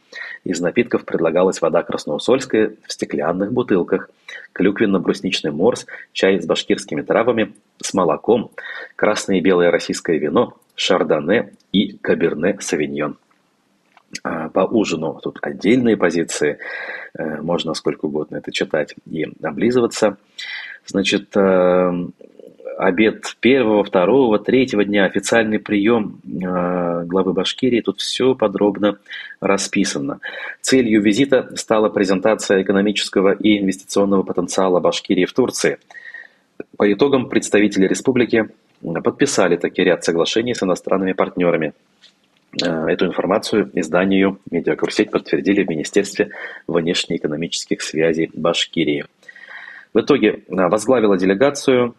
Из 0.44 0.60
напитков 0.60 1.04
предлагалась 1.04 1.60
вода 1.60 1.82
красноусольская 1.82 2.72
в 2.86 2.92
стеклянных 2.92 3.52
бутылках, 3.52 4.10
клюквенно-брусничный 4.54 5.50
морс, 5.50 5.86
чай 6.12 6.40
с 6.40 6.46
башкирскими 6.46 7.02
травами, 7.02 7.54
с 7.82 7.92
молоком, 7.94 8.50
красное 8.96 9.38
и 9.38 9.40
белое 9.40 9.70
российское 9.70 10.18
вино, 10.18 10.56
шардоне 10.78 11.52
и 11.72 11.92
каберне 11.98 12.56
савиньон. 12.60 13.16
А, 14.22 14.48
по 14.48 14.60
ужину 14.60 15.20
тут 15.22 15.38
отдельные 15.42 15.96
позиции, 15.96 16.58
э, 17.18 17.42
можно 17.42 17.74
сколько 17.74 18.06
угодно 18.06 18.36
это 18.36 18.50
читать 18.52 18.94
и 19.10 19.26
облизываться. 19.42 20.16
Значит, 20.86 21.36
э, 21.36 21.92
обед 22.78 23.36
первого, 23.40 23.84
второго, 23.84 24.38
третьего 24.38 24.84
дня, 24.84 25.04
официальный 25.04 25.58
прием 25.58 26.20
э, 26.24 27.04
главы 27.04 27.32
Башкирии, 27.34 27.80
тут 27.80 28.00
все 28.00 28.34
подробно 28.34 28.98
расписано. 29.40 30.20
Целью 30.62 31.02
визита 31.02 31.54
стала 31.56 31.88
презентация 31.90 32.62
экономического 32.62 33.32
и 33.32 33.58
инвестиционного 33.58 34.22
потенциала 34.22 34.80
Башкирии 34.80 35.26
в 35.26 35.32
Турции. 35.34 35.78
По 36.76 36.90
итогам 36.90 37.28
представители 37.28 37.86
республики 37.86 38.48
подписали 38.82 39.56
таки 39.56 39.82
ряд 39.82 40.04
соглашений 40.04 40.54
с 40.54 40.62
иностранными 40.62 41.12
партнерами. 41.12 41.72
Э, 42.62 42.86
эту 42.86 43.06
информацию 43.06 43.70
изданию 43.74 44.38
«Медиакурсеть» 44.50 45.10
подтвердили 45.10 45.64
в 45.64 45.68
Министерстве 45.68 46.30
внешнеэкономических 46.66 47.82
связей 47.82 48.30
Башкирии. 48.32 49.04
В 49.92 50.00
итоге 50.00 50.28
э, 50.28 50.40
возглавила 50.48 51.16
делегацию, 51.18 51.94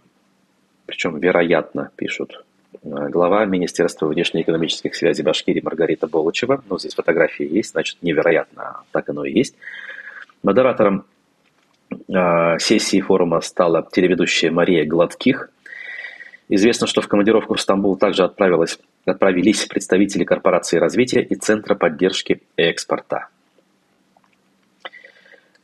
причем 0.85 1.19
вероятно, 1.19 1.91
пишут, 1.95 2.43
э, 2.73 2.77
глава 3.09 3.45
Министерства 3.45 4.07
внешнеэкономических 4.07 4.95
связей 4.95 5.23
Башкирии 5.23 5.61
Маргарита 5.61 6.07
Болычева. 6.07 6.63
Ну, 6.67 6.79
здесь 6.79 6.95
фотографии 6.95 7.45
есть, 7.45 7.71
значит, 7.71 7.97
невероятно, 8.01 8.63
а 8.63 8.83
так 8.91 9.09
оно 9.09 9.25
и 9.25 9.31
есть. 9.31 9.55
Модератором 10.41 11.05
сессии 12.59 13.01
форума 13.01 13.41
стала 13.41 13.87
телеведущая 13.91 14.51
Мария 14.51 14.85
Гладких– 14.85 15.49
Известно, 16.51 16.87
что 16.87 17.01
в 17.01 17.07
командировку 17.07 17.53
в 17.53 17.61
Стамбул 17.61 17.95
также 17.95 18.23
отправилась, 18.23 18.79
отправились 19.05 19.65
представители 19.67 20.23
корпорации 20.23 20.77
развития 20.77 21.21
и 21.21 21.35
Центра 21.35 21.75
поддержки 21.75 22.41
экспорта. 22.57 23.27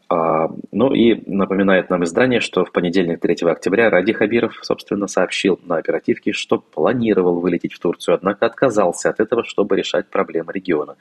А, 0.07 0.51
ну 0.71 0.93
и 0.93 1.23
напоминает 1.25 1.89
нам 1.89 2.03
издание, 2.03 2.39
что 2.39 2.63
в 2.63 2.71
понедельник 2.71 3.19
3 3.19 3.49
октября 3.49 3.89
Ради 3.89 4.13
Хабиров, 4.13 4.59
собственно, 4.61 5.07
сообщил 5.07 5.59
на 5.65 5.77
оперативке, 5.77 6.31
что 6.33 6.59
планировал 6.59 7.39
вылететь 7.39 7.73
в 7.73 7.79
Турцию, 7.79 8.13
однако 8.13 8.45
отказался 8.45 9.09
от 9.09 9.19
этого, 9.19 9.43
чтобы 9.43 9.75
решать 9.75 10.07
проблемы 10.07 10.53
региона. 10.53 10.95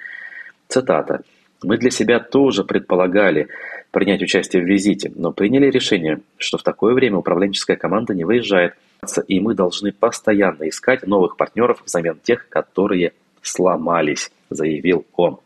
Цитата. 0.69 1.21
«Мы 1.62 1.76
для 1.76 1.91
себя 1.91 2.21
тоже 2.21 2.64
предполагали 2.64 3.49
принять 3.91 4.23
участие 4.23 4.62
в 4.62 4.67
визите, 4.67 5.12
но 5.14 5.33
приняли 5.33 5.71
решение, 5.71 6.21
что 6.38 6.57
в 6.57 6.62
такое 6.62 6.95
время 6.95 7.19
управленческая 7.19 7.76
команда 7.76 8.14
не 8.14 8.25
выезжает, 8.25 8.75
и 9.20 9.40
мы 9.40 9.54
должны 9.54 9.92
постоянно 9.92 10.68
искать 10.68 11.06
новых 11.06 11.37
партнеров 11.37 11.82
взамен 11.84 12.18
тех, 12.23 12.49
которые 12.49 13.12
сломались, 13.42 14.30
заявил 14.50 15.06
он. 15.14 15.38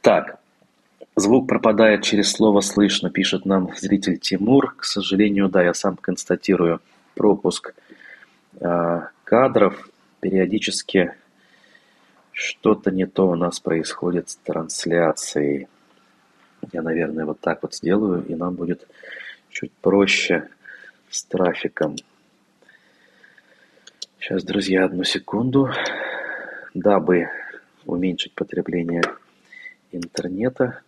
Так, 0.00 0.38
звук 1.16 1.48
пропадает 1.48 2.02
через 2.02 2.32
слово 2.32 2.60
«слышно», 2.60 3.10
пишет 3.10 3.44
нам 3.44 3.70
зритель 3.76 4.18
Тимур. 4.18 4.74
К 4.76 4.84
сожалению, 4.84 5.48
да, 5.48 5.62
я 5.62 5.74
сам 5.74 5.96
констатирую 5.96 6.80
пропуск 7.14 7.74
э, 8.60 9.00
кадров. 9.24 9.88
Периодически 10.20 11.14
что-то 12.32 12.90
не 12.90 13.06
то 13.06 13.28
у 13.28 13.34
нас 13.34 13.60
происходит 13.60 14.30
с 14.30 14.36
трансляцией. 14.36 15.68
Я, 16.72 16.82
наверное, 16.82 17.24
вот 17.24 17.40
так 17.40 17.62
вот 17.62 17.74
сделаю, 17.74 18.24
и 18.26 18.34
нам 18.34 18.54
будет 18.54 18.86
чуть 19.50 19.72
проще 19.72 20.48
с 21.10 21.24
трафиком. 21.24 21.96
Сейчас, 24.18 24.44
друзья, 24.44 24.84
одну 24.84 25.04
секунду. 25.04 25.70
Дабы 26.74 27.28
уменьшить 27.86 28.34
потребление 28.34 29.02
интернета, 29.90 30.80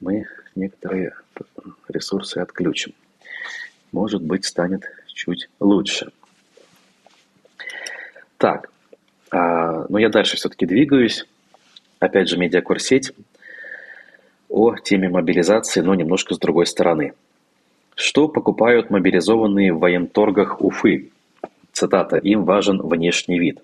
мы 0.00 0.26
некоторые 0.54 1.14
ресурсы 1.88 2.38
отключим. 2.38 2.94
Может 3.92 4.22
быть, 4.22 4.44
станет 4.44 4.84
чуть 5.06 5.48
лучше. 5.58 6.12
Так, 8.36 8.70
а, 9.30 9.86
но 9.88 9.98
я 9.98 10.08
дальше 10.08 10.36
все-таки 10.36 10.64
двигаюсь. 10.64 11.26
Опять 11.98 12.28
же, 12.28 12.38
медиакурсеть 12.38 13.12
о 14.48 14.76
теме 14.76 15.08
мобилизации, 15.08 15.80
но 15.80 15.94
немножко 15.94 16.34
с 16.34 16.38
другой 16.38 16.66
стороны– 16.66 17.14
что 18.00 18.28
покупают 18.28 18.88
мобилизованные 18.88 19.74
в 19.74 19.78
военторгах 19.78 20.62
Уфы? 20.62 21.10
Цитата. 21.72 22.16
«Им 22.16 22.44
важен 22.44 22.80
внешний 22.80 23.38
вид». 23.38 23.58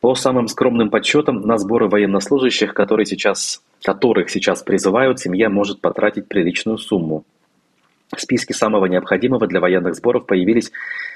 По 0.00 0.14
самым 0.14 0.46
скромным 0.46 0.88
подсчетам, 0.88 1.40
на 1.40 1.58
сборы 1.58 1.88
военнослужащих, 1.88 2.72
которые 2.72 3.06
сейчас, 3.06 3.60
которых 3.82 4.30
сейчас 4.30 4.62
призывают, 4.62 5.18
семья 5.18 5.50
может 5.50 5.80
потратить 5.80 6.28
приличную 6.28 6.78
сумму. 6.78 7.24
Списки 8.16 8.52
самого 8.52 8.86
необходимого 8.86 9.48
для 9.48 9.58
военных 9.58 9.96
сборов 9.96 10.26
появились 10.26 10.70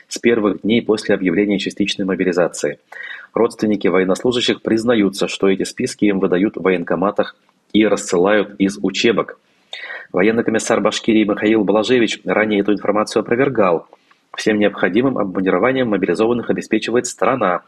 с 0.08 0.18
первых 0.18 0.62
дней 0.62 0.82
после 0.82 1.14
объявления 1.14 1.60
частичной 1.60 2.04
мобилизации. 2.04 2.80
Родственники 3.32 3.86
военнослужащих 3.86 4.60
признаются, 4.60 5.28
что 5.28 5.48
эти 5.48 5.62
списки 5.62 6.06
им 6.06 6.18
выдают 6.18 6.56
в 6.56 6.62
военкоматах 6.62 7.36
и 7.72 7.86
рассылают 7.86 8.56
из 8.58 8.76
учебок. 8.82 9.38
Военный 10.12 10.44
комиссар 10.44 10.80
Башкирии 10.80 11.24
Михаил 11.24 11.64
Балажевич 11.64 12.20
ранее 12.24 12.60
эту 12.60 12.72
информацию 12.72 13.20
опровергал. 13.20 13.86
Всем 14.36 14.58
необходимым 14.58 15.18
обмундированием 15.18 15.88
мобилизованных 15.88 16.50
обеспечивает 16.50 17.06
страна, 17.06 17.62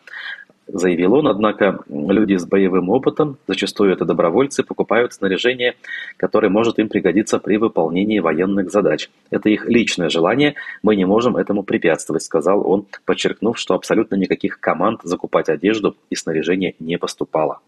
заявил 0.67 1.15
он, 1.15 1.29
однако 1.29 1.79
люди 1.89 2.37
с 2.37 2.45
боевым 2.45 2.89
опытом, 2.91 3.39
зачастую 3.47 3.93
это 3.93 4.05
добровольцы, 4.05 4.63
покупают 4.63 5.13
снаряжение, 5.13 5.75
которое 6.17 6.49
может 6.49 6.79
им 6.79 6.89
пригодиться 6.89 7.39
при 7.39 7.57
выполнении 7.57 8.19
военных 8.19 8.71
задач. 8.71 9.09
Это 9.31 9.49
их 9.49 9.67
личное 9.67 10.09
желание, 10.09 10.55
мы 10.83 10.97
не 10.97 11.05
можем 11.05 11.37
этому 11.37 11.63
препятствовать, 11.63 12.23
сказал 12.23 12.69
он, 12.69 12.87
подчеркнув, 13.05 13.59
что 13.59 13.75
абсолютно 13.75 14.17
никаких 14.17 14.61
команд 14.61 15.01
закупать 15.05 15.49
одежду 15.49 15.97
и 16.11 16.17
снаряжение 16.17 16.75
не 16.79 16.99
поступало. 16.99 17.61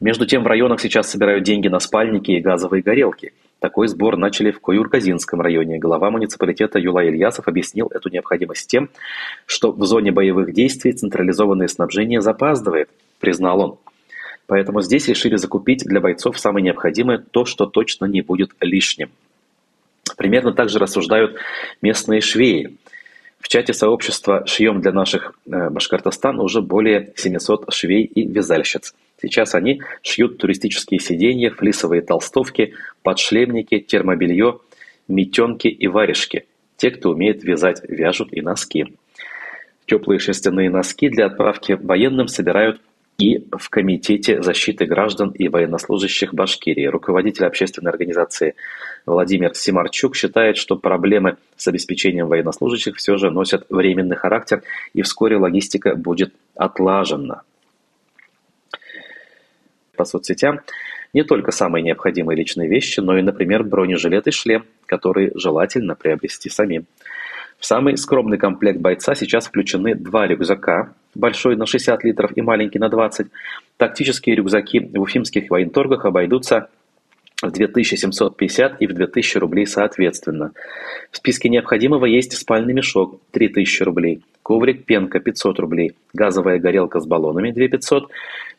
Между 0.00 0.26
тем 0.26 0.42
в 0.42 0.46
районах 0.46 0.80
сейчас 0.80 1.10
собирают 1.10 1.44
деньги 1.44 1.68
на 1.68 1.80
спальники 1.80 2.32
и 2.32 2.40
газовые 2.40 2.82
горелки– 2.82 3.32
такой 3.64 3.88
сбор 3.88 4.18
начали 4.18 4.50
в 4.50 4.60
Куюрказинском 4.60 5.40
районе. 5.40 5.78
Глава 5.78 6.10
муниципалитета 6.10 6.78
Юлай 6.78 7.08
Ильясов 7.08 7.48
объяснил 7.48 7.86
эту 7.86 8.10
необходимость 8.10 8.68
тем, 8.68 8.90
что 9.46 9.72
в 9.72 9.82
зоне 9.86 10.12
боевых 10.12 10.52
действий 10.52 10.92
централизованное 10.92 11.68
снабжение 11.68 12.20
запаздывает, 12.20 12.90
признал 13.20 13.60
он. 13.60 13.78
Поэтому 14.46 14.82
здесь 14.82 15.08
решили 15.08 15.36
закупить 15.36 15.82
для 15.82 16.02
бойцов 16.02 16.38
самое 16.38 16.62
необходимое, 16.62 17.16
то, 17.16 17.46
что 17.46 17.64
точно 17.64 18.04
не 18.04 18.20
будет 18.20 18.50
лишним. 18.60 19.10
Примерно 20.18 20.52
так 20.52 20.68
же 20.68 20.78
рассуждают 20.78 21.38
местные 21.80 22.20
швеи. 22.20 22.76
В 23.44 23.48
чате 23.48 23.74
сообщества 23.74 24.46
«Шьем 24.46 24.80
для 24.80 24.90
наших 24.90 25.34
э, 25.44 25.68
Башкортостан» 25.68 26.40
уже 26.40 26.62
более 26.62 27.12
700 27.14 27.74
швей 27.74 28.04
и 28.04 28.26
вязальщиц. 28.26 28.94
Сейчас 29.20 29.54
они 29.54 29.82
шьют 30.02 30.38
туристические 30.38 30.98
сиденья, 30.98 31.50
флисовые 31.50 32.00
толстовки, 32.00 32.72
подшлемники, 33.02 33.80
термобелье, 33.80 34.60
метенки 35.08 35.68
и 35.68 35.86
варежки. 35.88 36.46
Те, 36.78 36.90
кто 36.90 37.10
умеет 37.10 37.44
вязать, 37.44 37.82
вяжут 37.86 38.32
и 38.32 38.40
носки. 38.40 38.86
Теплые 39.84 40.20
шерстяные 40.20 40.70
носки 40.70 41.10
для 41.10 41.26
отправки 41.26 41.72
военным 41.72 42.28
собирают 42.28 42.80
и 43.18 43.46
в 43.56 43.70
Комитете 43.70 44.42
защиты 44.42 44.86
граждан 44.86 45.30
и 45.30 45.48
военнослужащих 45.48 46.34
Башкирии. 46.34 46.86
Руководитель 46.86 47.46
общественной 47.46 47.90
организации 47.90 48.54
Владимир 49.06 49.54
Симарчук 49.54 50.16
считает, 50.16 50.56
что 50.56 50.76
проблемы 50.76 51.36
с 51.56 51.68
обеспечением 51.68 52.26
военнослужащих 52.26 52.96
все 52.96 53.16
же 53.16 53.30
носят 53.30 53.66
временный 53.68 54.16
характер 54.16 54.62
и 54.94 55.02
вскоре 55.02 55.36
логистика 55.36 55.94
будет 55.94 56.34
отлажена 56.56 57.42
по 59.96 60.04
соцсетям 60.04 60.60
не 61.12 61.22
только 61.22 61.52
самые 61.52 61.82
необходимые 61.82 62.36
личные 62.36 62.68
вещи, 62.68 62.98
но 62.98 63.16
и, 63.16 63.22
например, 63.22 63.62
бронежилет 63.62 64.26
и 64.26 64.32
шлем, 64.32 64.64
которые 64.86 65.30
желательно 65.36 65.94
приобрести 65.94 66.50
самим. 66.50 66.86
В 67.58 67.66
самый 67.66 67.96
скромный 67.96 68.36
комплект 68.36 68.80
бойца 68.80 69.14
сейчас 69.14 69.46
включены 69.46 69.94
два 69.94 70.26
рюкзака, 70.26 70.92
большой 71.14 71.56
на 71.56 71.66
60 71.66 72.04
литров 72.04 72.32
и 72.36 72.42
маленький 72.42 72.78
на 72.78 72.88
20. 72.88 73.28
Тактические 73.76 74.36
рюкзаки 74.36 74.80
в 74.80 75.00
уфимских 75.00 75.50
военторгах 75.50 76.04
обойдутся 76.04 76.68
в 77.42 77.50
2750 77.50 78.80
и 78.80 78.86
в 78.86 78.92
2000 78.92 79.38
рублей 79.38 79.66
соответственно. 79.66 80.52
В 81.10 81.16
списке 81.16 81.48
необходимого 81.48 82.06
есть 82.06 82.36
спальный 82.36 82.72
мешок 82.72 83.20
3000 83.32 83.82
рублей, 83.82 84.22
коврик 84.42 84.84
пенка 84.84 85.20
500 85.20 85.58
рублей, 85.58 85.92
газовая 86.12 86.58
горелка 86.58 87.00
с 87.00 87.06
баллонами 87.06 87.50
2500 87.50 88.10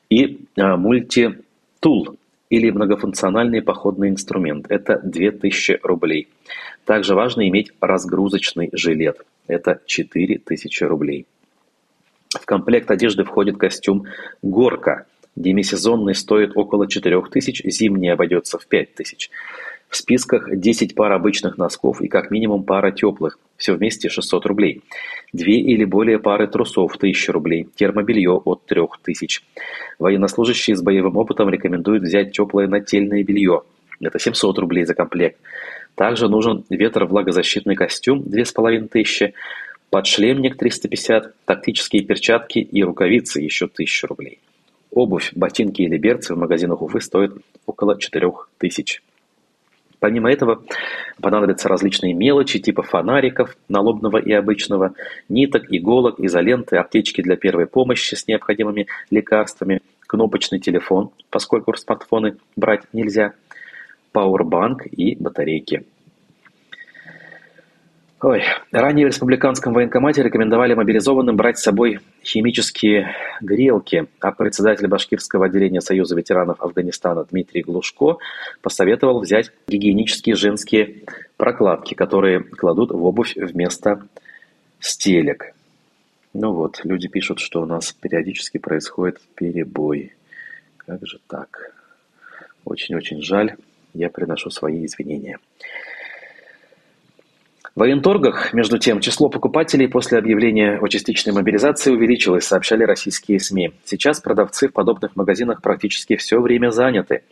и 0.10 0.40
а, 0.58 0.78
мультитул 0.78 2.18
или 2.50 2.70
многофункциональный 2.70 3.62
походный 3.62 4.10
инструмент. 4.10 4.68
Это 4.70 5.00
2000 5.04 5.80
рублей. 5.84 6.28
Также 6.86 7.16
важно 7.16 7.48
иметь 7.50 7.72
разгрузочный 7.82 8.70
жилет. 8.72 9.26
Это 9.48 9.82
4000 9.86 10.84
рублей. 10.84 11.26
В 12.40 12.46
комплект 12.46 12.92
одежды 12.92 13.24
входит 13.24 13.58
костюм 13.58 14.06
«Горка». 14.42 15.06
Демисезонный 15.36 16.16
стоит 16.16 16.52
около 16.56 16.88
4000, 16.88 17.70
зимний 17.70 18.10
обойдется 18.10 18.58
в 18.58 18.68
5000. 18.68 19.30
В 19.90 19.98
списках 19.98 20.50
10 20.50 20.96
пар 20.96 21.12
обычных 21.12 21.58
носков 21.58 22.02
и 22.02 22.08
как 22.08 22.32
минимум 22.32 22.64
пара 22.64 22.92
теплых, 22.92 23.38
все 23.58 23.74
вместе 23.74 24.10
600 24.10 24.46
рублей. 24.46 24.82
Две 25.34 25.60
или 25.60 25.86
более 25.86 26.20
пары 26.20 26.48
трусов– 26.48 26.96
1000 26.98 27.32
рублей, 27.32 27.68
термобелье 27.76 28.32
от 28.32 28.66
3000. 28.66 29.42
Военнослужащие 30.00 30.76
с 30.76 30.82
боевым 30.82 31.18
опытом 31.18 31.50
рекомендуют 31.50 32.04
взять 32.04 32.32
теплое 32.32 32.68
нательное 32.68 33.24
белье. 33.24 33.64
Это 34.02 34.20
700 34.20 34.60
рублей 34.60 34.86
за 34.86 34.94
комплект. 34.94 35.38
Также 35.96 36.28
нужен 36.28 36.66
ветровлагозащитный 36.70 37.76
костюм 37.76 38.24
2500, 38.24 39.34
подшлемник 39.90 40.58
350, 40.58 41.34
тактические 41.46 42.04
перчатки 42.04 42.60
и 42.60 42.84
рукавицы 42.84 43.42
еще 43.42 43.66
1000 43.66 44.08
рублей. 44.08 44.40
Обувь, 44.92 45.32
ботинки 45.36 45.82
или 45.82 45.98
берцы 45.98 46.34
в 46.34 46.38
магазинах 46.38 46.82
Уфы 46.82 47.02
стоят 47.02 47.34
около 47.66 48.00
4000. 48.00 49.02
Помимо 50.00 50.32
этого, 50.32 50.64
понадобятся 51.22 51.68
различные 51.68 52.14
мелочи 52.14 52.60
типа 52.60 52.84
фонариков, 52.84 53.58
налобного 53.70 54.18
и 54.18 54.32
обычного, 54.32 54.94
ниток, 55.30 55.66
иголок, 55.70 56.20
изоленты, 56.20 56.78
аптечки 56.78 57.22
для 57.22 57.36
первой 57.38 57.66
помощи 57.66 58.16
с 58.16 58.28
необходимыми 58.28 58.88
лекарствами, 59.10 59.82
кнопочный 60.02 60.60
телефон, 60.60 61.10
поскольку 61.30 61.76
смартфоны 61.76 62.38
брать 62.56 62.84
нельзя, 62.94 63.34
пауэрбанк 64.12 64.86
и 64.86 65.16
батарейки. 65.16 65.86
Ой, 68.26 68.42
ранее 68.72 69.06
в 69.06 69.10
республиканском 69.10 69.72
военкомате 69.72 70.24
рекомендовали 70.24 70.74
мобилизованным 70.74 71.36
брать 71.36 71.60
с 71.60 71.62
собой 71.62 72.00
химические 72.24 73.16
грелки, 73.40 74.08
а 74.20 74.32
председатель 74.32 74.88
башкирского 74.88 75.46
отделения 75.46 75.80
Союза 75.80 76.16
ветеранов 76.16 76.60
Афганистана 76.60 77.24
Дмитрий 77.26 77.62
Глушко 77.62 78.18
посоветовал 78.64 79.20
взять 79.20 79.52
гигиенические 79.68 80.34
женские 80.34 81.04
прокладки, 81.38 81.94
которые 81.94 82.40
кладут 82.40 82.90
в 82.90 83.06
обувь 83.06 83.36
вместо 83.36 84.02
стелек. 84.80 85.54
Ну 86.34 86.52
вот, 86.52 86.84
люди 86.84 87.08
пишут, 87.08 87.40
что 87.40 87.62
у 87.62 87.68
нас 87.68 87.94
периодически 87.94 88.58
происходит 88.58 89.22
перебой. 89.36 90.14
Как 90.78 91.06
же 91.06 91.20
так? 91.28 91.76
Очень-очень 92.64 93.22
жаль. 93.22 93.56
Я 93.94 94.10
приношу 94.10 94.50
свои 94.50 94.84
извинения. 94.84 95.38
В 97.76 97.82
военторгах, 97.82 98.54
между 98.54 98.78
тем, 98.78 99.02
число 99.02 99.28
покупателей 99.28 99.90
после 99.90 100.18
объявления 100.18 100.80
о 100.82 100.88
частичной 100.88 101.34
мобилизации 101.34 101.92
увеличилось, 101.92 102.46
сообщали 102.46 102.86
российские 102.86 103.38
СМИ. 103.42 103.74
Сейчас 103.84 104.22
продавцы 104.22 104.70
в 104.70 104.72
подобных 104.72 105.18
магазинах 105.18 105.62
практически 105.62 106.16
все 106.16 106.40
время 106.40 106.70
заняты. 106.70 107.24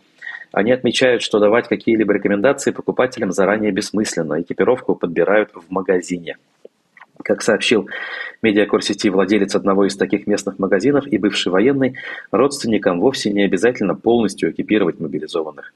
Они 0.52 0.74
отмечают, 0.74 1.22
что 1.22 1.40
давать 1.40 1.70
какие-либо 1.70 2.12
рекомендации 2.12 2.72
покупателям 2.72 3.32
заранее 3.32 3.72
бессмысленно, 3.72 4.42
экипировку 4.42 4.96
подбирают 4.96 5.52
в 5.54 5.72
магазине. 5.72 6.36
Как 7.24 7.42
сообщил 7.42 7.88
медиакор-сети 8.42 9.10
владелец 9.10 9.56
одного 9.56 9.88
из 9.88 9.96
таких 9.96 10.28
местных 10.28 10.60
магазинов 10.60 11.08
и 11.08 11.18
бывший 11.18 11.54
военный, 11.54 11.96
родственникам 12.32 13.00
вовсе 13.00 13.32
не 13.32 13.44
обязательно 13.44 13.96
полностью 13.96 14.52
экипировать 14.52 15.00
мобилизованных. 15.00 15.74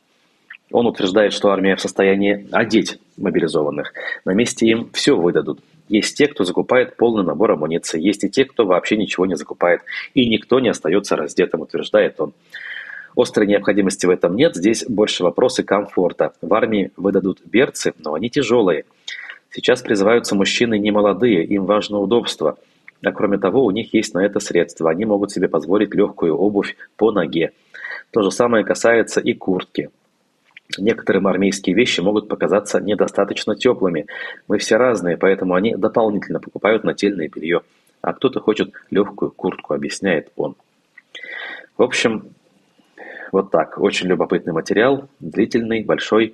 Он 0.72 0.86
утверждает, 0.86 1.34
что 1.34 1.50
армия 1.50 1.76
в 1.76 1.82
состоянии 1.82 2.48
одеть 2.52 3.00
мобилизованных. 3.18 3.94
На 4.26 4.32
месте 4.32 4.68
им 4.68 4.90
все 4.94 5.16
выдадут. 5.16 5.60
Есть 5.88 6.18
те, 6.18 6.28
кто 6.28 6.44
закупает 6.44 6.98
полный 6.98 7.24
набор 7.24 7.52
амуниции, 7.52 8.02
есть 8.02 8.24
и 8.26 8.30
те, 8.30 8.44
кто 8.44 8.66
вообще 8.66 8.98
ничего 8.98 9.26
не 9.26 9.36
закупает. 9.36 9.82
И 10.14 10.28
никто 10.28 10.60
не 10.60 10.70
остается 10.70 11.16
раздетым, 11.16 11.62
утверждает 11.62 12.20
он. 12.20 12.34
Острой 13.16 13.48
необходимости 13.48 14.06
в 14.06 14.10
этом 14.10 14.36
нет, 14.36 14.56
здесь 14.56 14.86
больше 14.88 15.24
вопросы 15.24 15.64
комфорта. 15.64 16.34
В 16.42 16.54
армии 16.54 16.92
выдадут 16.98 17.40
берцы, 17.46 17.94
но 17.98 18.14
они 18.14 18.30
тяжелые. 18.30 18.86
Сейчас 19.50 19.82
призываются 19.82 20.36
мужчины 20.36 20.78
не 20.78 20.92
молодые, 20.92 21.46
им 21.46 21.66
важно 21.66 22.00
удобство. 22.00 22.58
А 23.04 23.12
кроме 23.12 23.38
того, 23.38 23.64
у 23.64 23.72
них 23.72 23.94
есть 23.94 24.14
на 24.14 24.26
это 24.26 24.40
средства, 24.40 24.92
они 24.92 25.06
могут 25.06 25.32
себе 25.32 25.48
позволить 25.48 25.96
легкую 25.96 26.36
обувь 26.36 26.76
по 26.98 27.12
ноге. 27.12 27.54
То 28.12 28.22
же 28.22 28.32
самое 28.32 28.66
касается 28.66 29.20
и 29.20 29.34
куртки. 29.34 29.90
Некоторым 30.78 31.28
армейские 31.28 31.76
вещи 31.76 32.02
могут 32.02 32.28
показаться 32.28 32.80
недостаточно 32.80 33.56
теплыми. 33.56 34.08
Мы 34.48 34.58
все 34.58 34.78
разные, 34.78 35.18
поэтому 35.18 35.56
они 35.56 35.76
дополнительно 35.76 36.40
покупают 36.40 36.84
нательное 36.84 37.30
белье. 37.30 37.62
А 38.02 38.14
кто-то 38.14 38.40
хочет 38.40 38.74
легкую 38.92 39.32
куртку, 39.32 39.74
объясняет 39.74 40.32
он. 40.36 40.56
В 41.78 41.84
общем, 41.84 42.30
вот 43.32 43.52
так. 43.52 43.78
Очень 43.78 44.08
любопытный 44.08 44.54
материал, 44.54 45.08
длительный, 45.20 45.84
большой. 45.84 46.34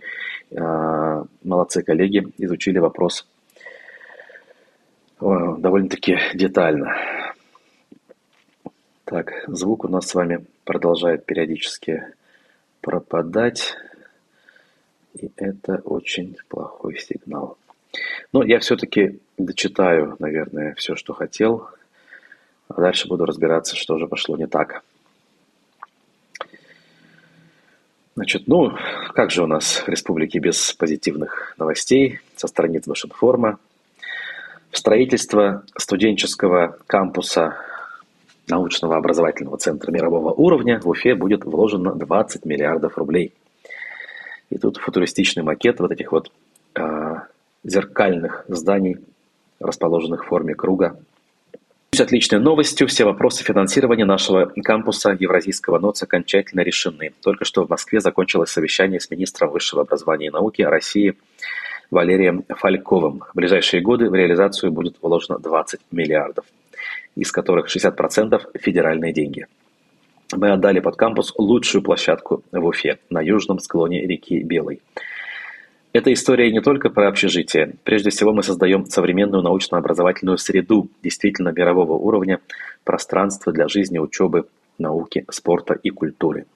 А, 0.55 1.25
молодцы 1.43 1.83
коллеги, 1.83 2.27
изучили 2.37 2.79
вопрос 2.79 3.27
довольно-таки 5.23 6.17
детально. 6.33 6.95
Так, 9.05 9.31
звук 9.47 9.85
у 9.85 9.87
нас 9.87 10.07
с 10.07 10.15
вами 10.15 10.45
продолжает 10.65 11.25
периодически 11.25 12.03
пропадать. 12.81 13.75
И 15.13 15.31
это 15.37 15.75
очень 15.85 16.37
плохой 16.47 16.97
сигнал. 16.97 17.57
Но 18.31 18.43
я 18.43 18.59
все-таки 18.59 19.19
дочитаю, 19.37 20.15
наверное, 20.19 20.73
все, 20.75 20.95
что 20.95 21.13
хотел. 21.13 21.69
А 22.67 22.81
дальше 22.81 23.07
буду 23.07 23.25
разбираться, 23.25 23.75
что 23.75 23.97
же 23.97 24.07
пошло 24.07 24.35
не 24.35 24.47
так. 24.47 24.83
Значит, 28.15 28.47
ну, 28.47 28.71
как 29.13 29.31
же 29.31 29.43
у 29.43 29.47
нас 29.47 29.77
в 29.77 29.87
республике 29.87 30.39
без 30.39 30.73
позитивных 30.73 31.55
новостей 31.57 32.19
со 32.35 32.47
страниц 32.47 32.87
Башинформа. 32.87 33.57
В 34.69 34.77
строительство 34.77 35.63
студенческого 35.77 36.77
кампуса 36.87 37.57
научного 38.47 38.97
образовательного 38.97 39.57
центра 39.57 39.91
мирового 39.91 40.31
уровня 40.31 40.79
в 40.79 40.87
Уфе 40.87 41.15
будет 41.15 41.45
вложено 41.45 41.95
20 41.95 42.45
миллиардов 42.45 42.97
рублей. 42.97 43.33
И 44.53 44.57
тут 44.59 44.77
футуристичный 44.77 45.41
макет 45.41 45.79
вот 45.79 45.91
этих 45.91 46.11
вот 46.11 46.31
э, 46.75 47.15
зеркальных 47.63 48.45
зданий, 48.47 48.97
расположенных 49.59 50.25
в 50.25 50.27
форме 50.27 50.53
круга, 50.53 50.95
Отличной 51.99 52.39
новостью, 52.39 52.87
все 52.87 53.05
вопросы 53.05 53.43
финансирования 53.43 54.05
нашего 54.05 54.51
кампуса 54.63 55.15
Евразийского 55.19 55.77
НОЦ 55.77 56.03
окончательно 56.03 56.61
решены. 56.61 57.13
Только 57.21 57.45
что 57.45 57.65
в 57.65 57.69
Москве 57.69 57.99
закончилось 57.99 58.49
совещание 58.49 58.99
с 58.99 59.11
министром 59.11 59.51
высшего 59.51 59.83
образования 59.83 60.27
и 60.27 60.31
науки 60.31 60.63
России 60.63 61.15
Валерием 61.91 62.45
Фальковым. 62.49 63.23
В 63.31 63.35
ближайшие 63.35 63.83
годы 63.83 64.09
в 64.09 64.15
реализацию 64.15 64.71
будет 64.71 64.95
вложено 65.03 65.37
20 65.37 65.81
миллиардов, 65.91 66.45
из 67.15 67.31
которых 67.31 67.67
60% 67.67 68.57
федеральные 68.59 69.13
деньги. 69.13 69.45
Мы 70.35 70.51
отдали 70.51 70.79
под 70.79 70.95
кампус 70.95 71.33
лучшую 71.37 71.81
площадку 71.83 72.43
в 72.51 72.65
Уфе 72.65 72.99
на 73.09 73.21
южном 73.21 73.59
склоне 73.59 74.05
реки 74.05 74.41
Белой– 74.41 74.81
эта 75.93 76.11
история 76.11 76.51
не 76.51 76.59
только 76.59 76.89
про 76.89 77.07
общежитие. 77.07 77.75
Прежде 77.83 78.09
всего 78.09 78.33
мы 78.33 78.41
создаем 78.41 78.87
современную 78.87 79.43
научно-образовательную 79.43 80.39
среду 80.39 80.89
действительно 81.03 81.49
мирового 81.49 81.93
уровня, 81.93 82.39
пространство 82.83 83.53
для 83.53 83.67
жизни, 83.67 83.99
учебы, 83.99 84.47
науки, 84.79 85.23
спорта 85.29 85.75
и 85.75 85.91
культуры. 85.91 86.47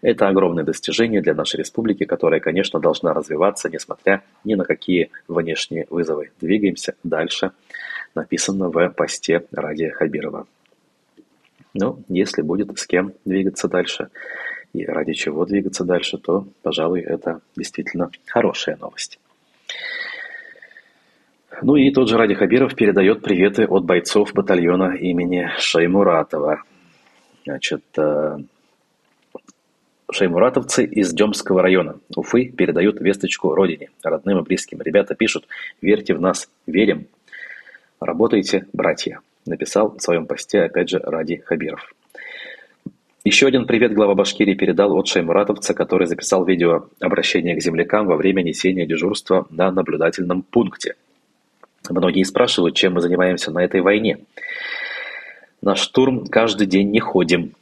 Это 0.00 0.28
огромное 0.28 0.62
достижение 0.62 1.22
для 1.22 1.34
нашей 1.34 1.58
республики, 1.58 2.04
которая, 2.04 2.38
конечно, 2.38 2.78
должна 2.78 3.12
развиваться, 3.12 3.68
несмотря 3.68 4.22
ни 4.44 4.54
на 4.54 4.64
какие 4.64 5.10
внешние 5.26 5.88
вызовы. 5.90 6.30
Двигаемся 6.40 6.94
дальше, 7.02 7.50
написано 8.14 8.68
в 8.68 8.88
посте 8.90 9.44
Радия 9.50 9.90
Хабирова. 9.90 10.46
Ну, 11.74 12.04
если 12.08 12.42
будет 12.42 12.78
с 12.78 12.86
кем 12.86 13.14
двигаться 13.24 13.68
дальше 13.68 14.08
и 14.72 14.84
ради 14.84 15.12
чего 15.12 15.44
двигаться 15.44 15.84
дальше, 15.84 16.18
то, 16.18 16.46
пожалуй, 16.62 17.00
это 17.00 17.40
действительно 17.56 18.10
хорошая 18.26 18.76
новость. 18.76 19.18
Ну 21.62 21.76
и 21.76 21.90
тот 21.92 22.08
же 22.08 22.16
Ради 22.16 22.34
Хабиров 22.34 22.74
передает 22.74 23.22
приветы 23.22 23.66
от 23.66 23.84
бойцов 23.84 24.32
батальона 24.32 24.96
имени 24.96 25.50
Шаймуратова. 25.58 26.62
Значит, 27.44 27.84
э, 27.96 28.38
шаймуратовцы 30.10 30.84
из 30.84 31.12
Демского 31.12 31.62
района 31.62 31.98
Уфы 32.16 32.46
передают 32.46 33.00
весточку 33.00 33.54
родине, 33.54 33.90
родным 34.02 34.38
и 34.38 34.42
близким. 34.42 34.80
Ребята 34.80 35.14
пишут 35.14 35.46
«Верьте 35.80 36.14
в 36.14 36.20
нас, 36.20 36.48
верим». 36.66 37.06
«Работайте, 38.00 38.66
братья», 38.72 39.20
написал 39.46 39.96
в 39.96 40.00
своем 40.00 40.26
посте, 40.26 40.62
опять 40.62 40.88
же, 40.88 40.98
Ради 40.98 41.36
Хабиров. 41.36 41.92
Еще 43.24 43.46
один 43.46 43.66
привет 43.66 43.94
глава 43.94 44.14
Башкирии 44.14 44.54
передал 44.54 44.94
от 44.96 45.06
Шаймуратовца, 45.06 45.72
который 45.72 46.06
записал 46.06 46.44
видео 46.44 46.88
обращение 47.00 47.56
к 47.56 47.62
землякам 47.62 48.06
во 48.06 48.16
время 48.16 48.42
несения 48.42 48.84
дежурства 48.84 49.46
на 49.48 49.70
наблюдательном 49.70 50.42
пункте. 50.42 50.96
Многие 51.88 52.22
спрашивают, 52.24 52.76
чем 52.76 52.94
мы 52.94 53.00
занимаемся 53.00 53.50
на 53.50 53.64
этой 53.64 53.80
войне. 53.80 54.18
На 55.62 55.74
штурм 55.74 56.26
каждый 56.26 56.66
день 56.66 56.90
не 56.90 57.00
ходим. 57.00 57.54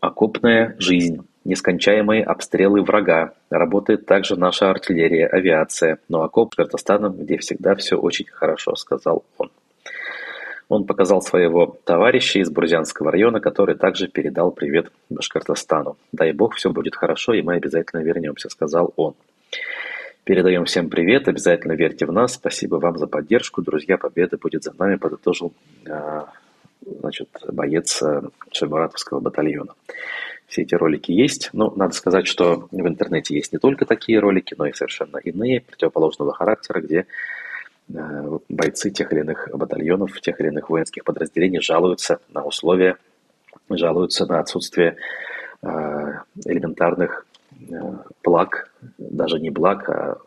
Окопная 0.00 0.74
жизнь, 0.78 1.20
нескончаемые 1.44 2.24
обстрелы 2.24 2.82
врага. 2.82 3.34
Работает 3.50 4.06
также 4.06 4.36
наша 4.36 4.70
артиллерия, 4.70 5.26
авиация. 5.26 5.98
Но 6.08 6.22
окоп 6.22 6.54
с 6.54 6.56
Кыргызстаном, 6.56 7.18
где 7.18 7.36
всегда 7.36 7.74
все 7.74 7.96
очень 7.96 8.26
хорошо, 8.26 8.74
сказал 8.74 9.24
он. 9.36 9.50
Он 10.70 10.86
показал 10.86 11.20
своего 11.20 11.78
товарища 11.84 12.38
из 12.38 12.48
Бурзянского 12.48 13.10
района, 13.10 13.40
который 13.40 13.74
также 13.74 14.06
передал 14.06 14.52
привет 14.52 14.92
Башкортостану. 15.10 15.96
«Дай 16.12 16.32
бог, 16.32 16.54
все 16.54 16.70
будет 16.70 16.94
хорошо, 16.94 17.34
и 17.34 17.42
мы 17.42 17.54
обязательно 17.54 18.00
вернемся»,— 18.00 18.48
сказал 18.50 18.94
он. 18.94 19.14
Передаем 20.22 20.66
всем 20.66 20.88
привет, 20.88 21.26
обязательно 21.26 21.72
верьте 21.72 22.06
в 22.06 22.12
нас. 22.12 22.34
Спасибо 22.34 22.76
вам 22.76 22.98
за 22.98 23.08
поддержку. 23.08 23.62
Друзья, 23.62 23.98
победа 23.98 24.38
будет 24.38 24.62
за 24.62 24.72
нами, 24.78 24.94
подытожил 24.94 25.52
а, 25.88 26.28
значит, 26.86 27.28
боец 27.48 28.00
э, 28.00 28.22
Шаймуратовского 28.52 29.18
батальона. 29.18 29.74
Все 30.46 30.62
эти 30.62 30.76
ролики 30.76 31.10
есть. 31.10 31.50
Но 31.52 31.72
надо 31.74 31.94
сказать, 31.94 32.28
что 32.28 32.68
в 32.70 32.86
интернете 32.86 33.34
есть 33.34 33.52
не 33.52 33.58
только 33.58 33.86
такие 33.86 34.20
ролики, 34.20 34.54
но 34.56 34.66
и 34.66 34.72
совершенно 34.72 35.16
иные, 35.16 35.62
противоположного 35.62 36.32
характера, 36.32 36.80
где 36.80 37.06
бойцы 38.48 38.90
тех 38.90 39.12
или 39.12 39.20
иных 39.20 39.48
батальонов, 39.52 40.20
тех 40.20 40.40
или 40.40 40.48
иных 40.48 40.70
воинских 40.70 41.04
подразделений 41.04 41.60
жалуются 41.60 42.20
на 42.28 42.44
условия, 42.44 42.96
жалуются 43.68 44.26
на 44.26 44.40
отсутствие 44.40 44.96
э, 45.62 45.68
элементарных 46.44 47.26
э, 47.52 47.74
благ, 48.22 48.70
даже 48.98 49.38
не 49.38 49.50
благ, 49.50 49.88
а 49.88 50.18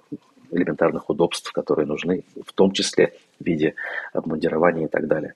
элементарных 0.52 1.10
удобств, 1.10 1.52
которые 1.52 1.86
нужны, 1.86 2.24
в 2.46 2.54
том 2.54 2.72
числе 2.72 3.14
в 3.40 3.46
виде 3.46 3.76
обмундирования 4.14 4.86
и 4.86 4.90
так 4.90 5.08
далее. 5.08 5.34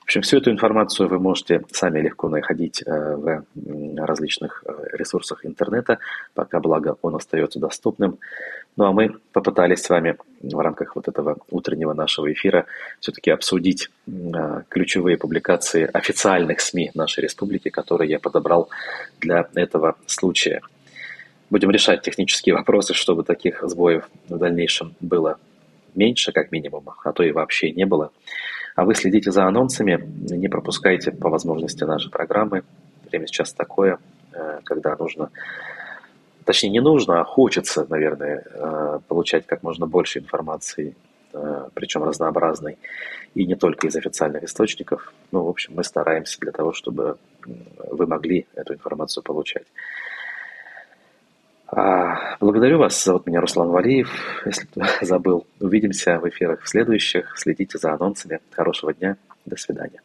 В 0.00 0.04
общем, 0.04 0.22
всю 0.22 0.38
эту 0.38 0.50
информацию 0.50 1.08
вы 1.08 1.18
можете 1.18 1.62
сами 1.72 2.00
легко 2.00 2.28
находить 2.28 2.82
в 2.86 3.44
различных 3.96 4.64
ресурсах 4.92 5.44
интернета, 5.44 5.98
пока, 6.34 6.60
благо, 6.60 6.96
он 7.02 7.16
остается 7.16 7.58
доступным. 7.58 8.18
Ну 8.78 8.84
а 8.84 8.92
мы 8.92 9.16
попытались 9.32 9.82
с 9.82 9.90
вами 9.90 10.16
в 10.40 10.58
рамках 10.60 10.94
вот 10.94 11.08
этого 11.08 11.38
утреннего 11.50 11.94
нашего 11.94 12.32
эфира 12.32 12.66
все-таки 13.00 13.32
обсудить 13.32 13.90
а, 14.08 14.62
ключевые 14.68 15.16
публикации 15.16 15.90
официальных 15.92 16.60
СМИ 16.60 16.92
нашей 16.94 17.24
республики, 17.24 17.70
которые 17.70 18.08
я 18.08 18.20
подобрал 18.20 18.68
для 19.18 19.48
этого 19.54 19.96
случая. 20.06 20.60
Будем 21.50 21.72
решать 21.72 22.02
технические 22.02 22.54
вопросы, 22.54 22.94
чтобы 22.94 23.24
таких 23.24 23.62
сбоев 23.62 24.08
в 24.28 24.38
дальнейшем 24.38 24.94
было 25.00 25.38
меньше, 25.94 26.32
как 26.32 26.52
минимум, 26.52 26.84
а 27.04 27.12
то 27.12 27.22
и 27.22 27.32
вообще 27.32 27.72
не 27.72 27.86
было. 27.86 28.10
А 28.76 28.84
вы 28.84 28.94
следите 28.94 29.32
за 29.32 29.44
анонсами, 29.44 30.00
не 30.30 30.48
пропускайте 30.48 31.10
по 31.10 31.28
возможности 31.30 31.84
наши 31.84 32.10
программы. 32.10 32.62
Время 33.10 33.26
сейчас 33.26 33.52
такое, 33.52 33.98
э, 34.32 34.60
когда 34.64 34.94
нужно 34.96 35.30
точнее 36.48 36.70
не 36.70 36.80
нужно, 36.80 37.20
а 37.20 37.24
хочется, 37.24 37.86
наверное, 37.90 38.42
э, 38.42 39.00
получать 39.06 39.46
как 39.46 39.62
можно 39.62 39.86
больше 39.86 40.18
информации, 40.20 40.96
э, 41.34 41.68
причем 41.74 42.04
разнообразной, 42.04 42.78
и 43.34 43.44
не 43.44 43.54
только 43.54 43.88
из 43.88 43.96
официальных 43.96 44.44
источников. 44.44 45.12
Ну, 45.30 45.44
в 45.44 45.48
общем, 45.48 45.74
мы 45.76 45.84
стараемся 45.84 46.40
для 46.40 46.52
того, 46.52 46.72
чтобы 46.72 47.18
вы 47.90 48.06
могли 48.06 48.46
эту 48.54 48.72
информацию 48.72 49.22
получать. 49.22 49.66
А, 51.70 52.36
благодарю 52.40 52.78
вас. 52.78 53.04
Зовут 53.04 53.26
меня 53.26 53.40
Руслан 53.40 53.68
Валиев. 53.68 54.10
Если 54.46 54.66
кто 54.66 54.82
забыл, 55.02 55.46
увидимся 55.60 56.18
в 56.18 56.28
эфирах 56.28 56.62
в 56.62 56.68
следующих. 56.68 57.36
Следите 57.36 57.78
за 57.78 57.92
анонсами. 57.92 58.40
Хорошего 58.52 58.94
дня. 58.94 59.16
До 59.44 59.56
свидания. 59.56 60.00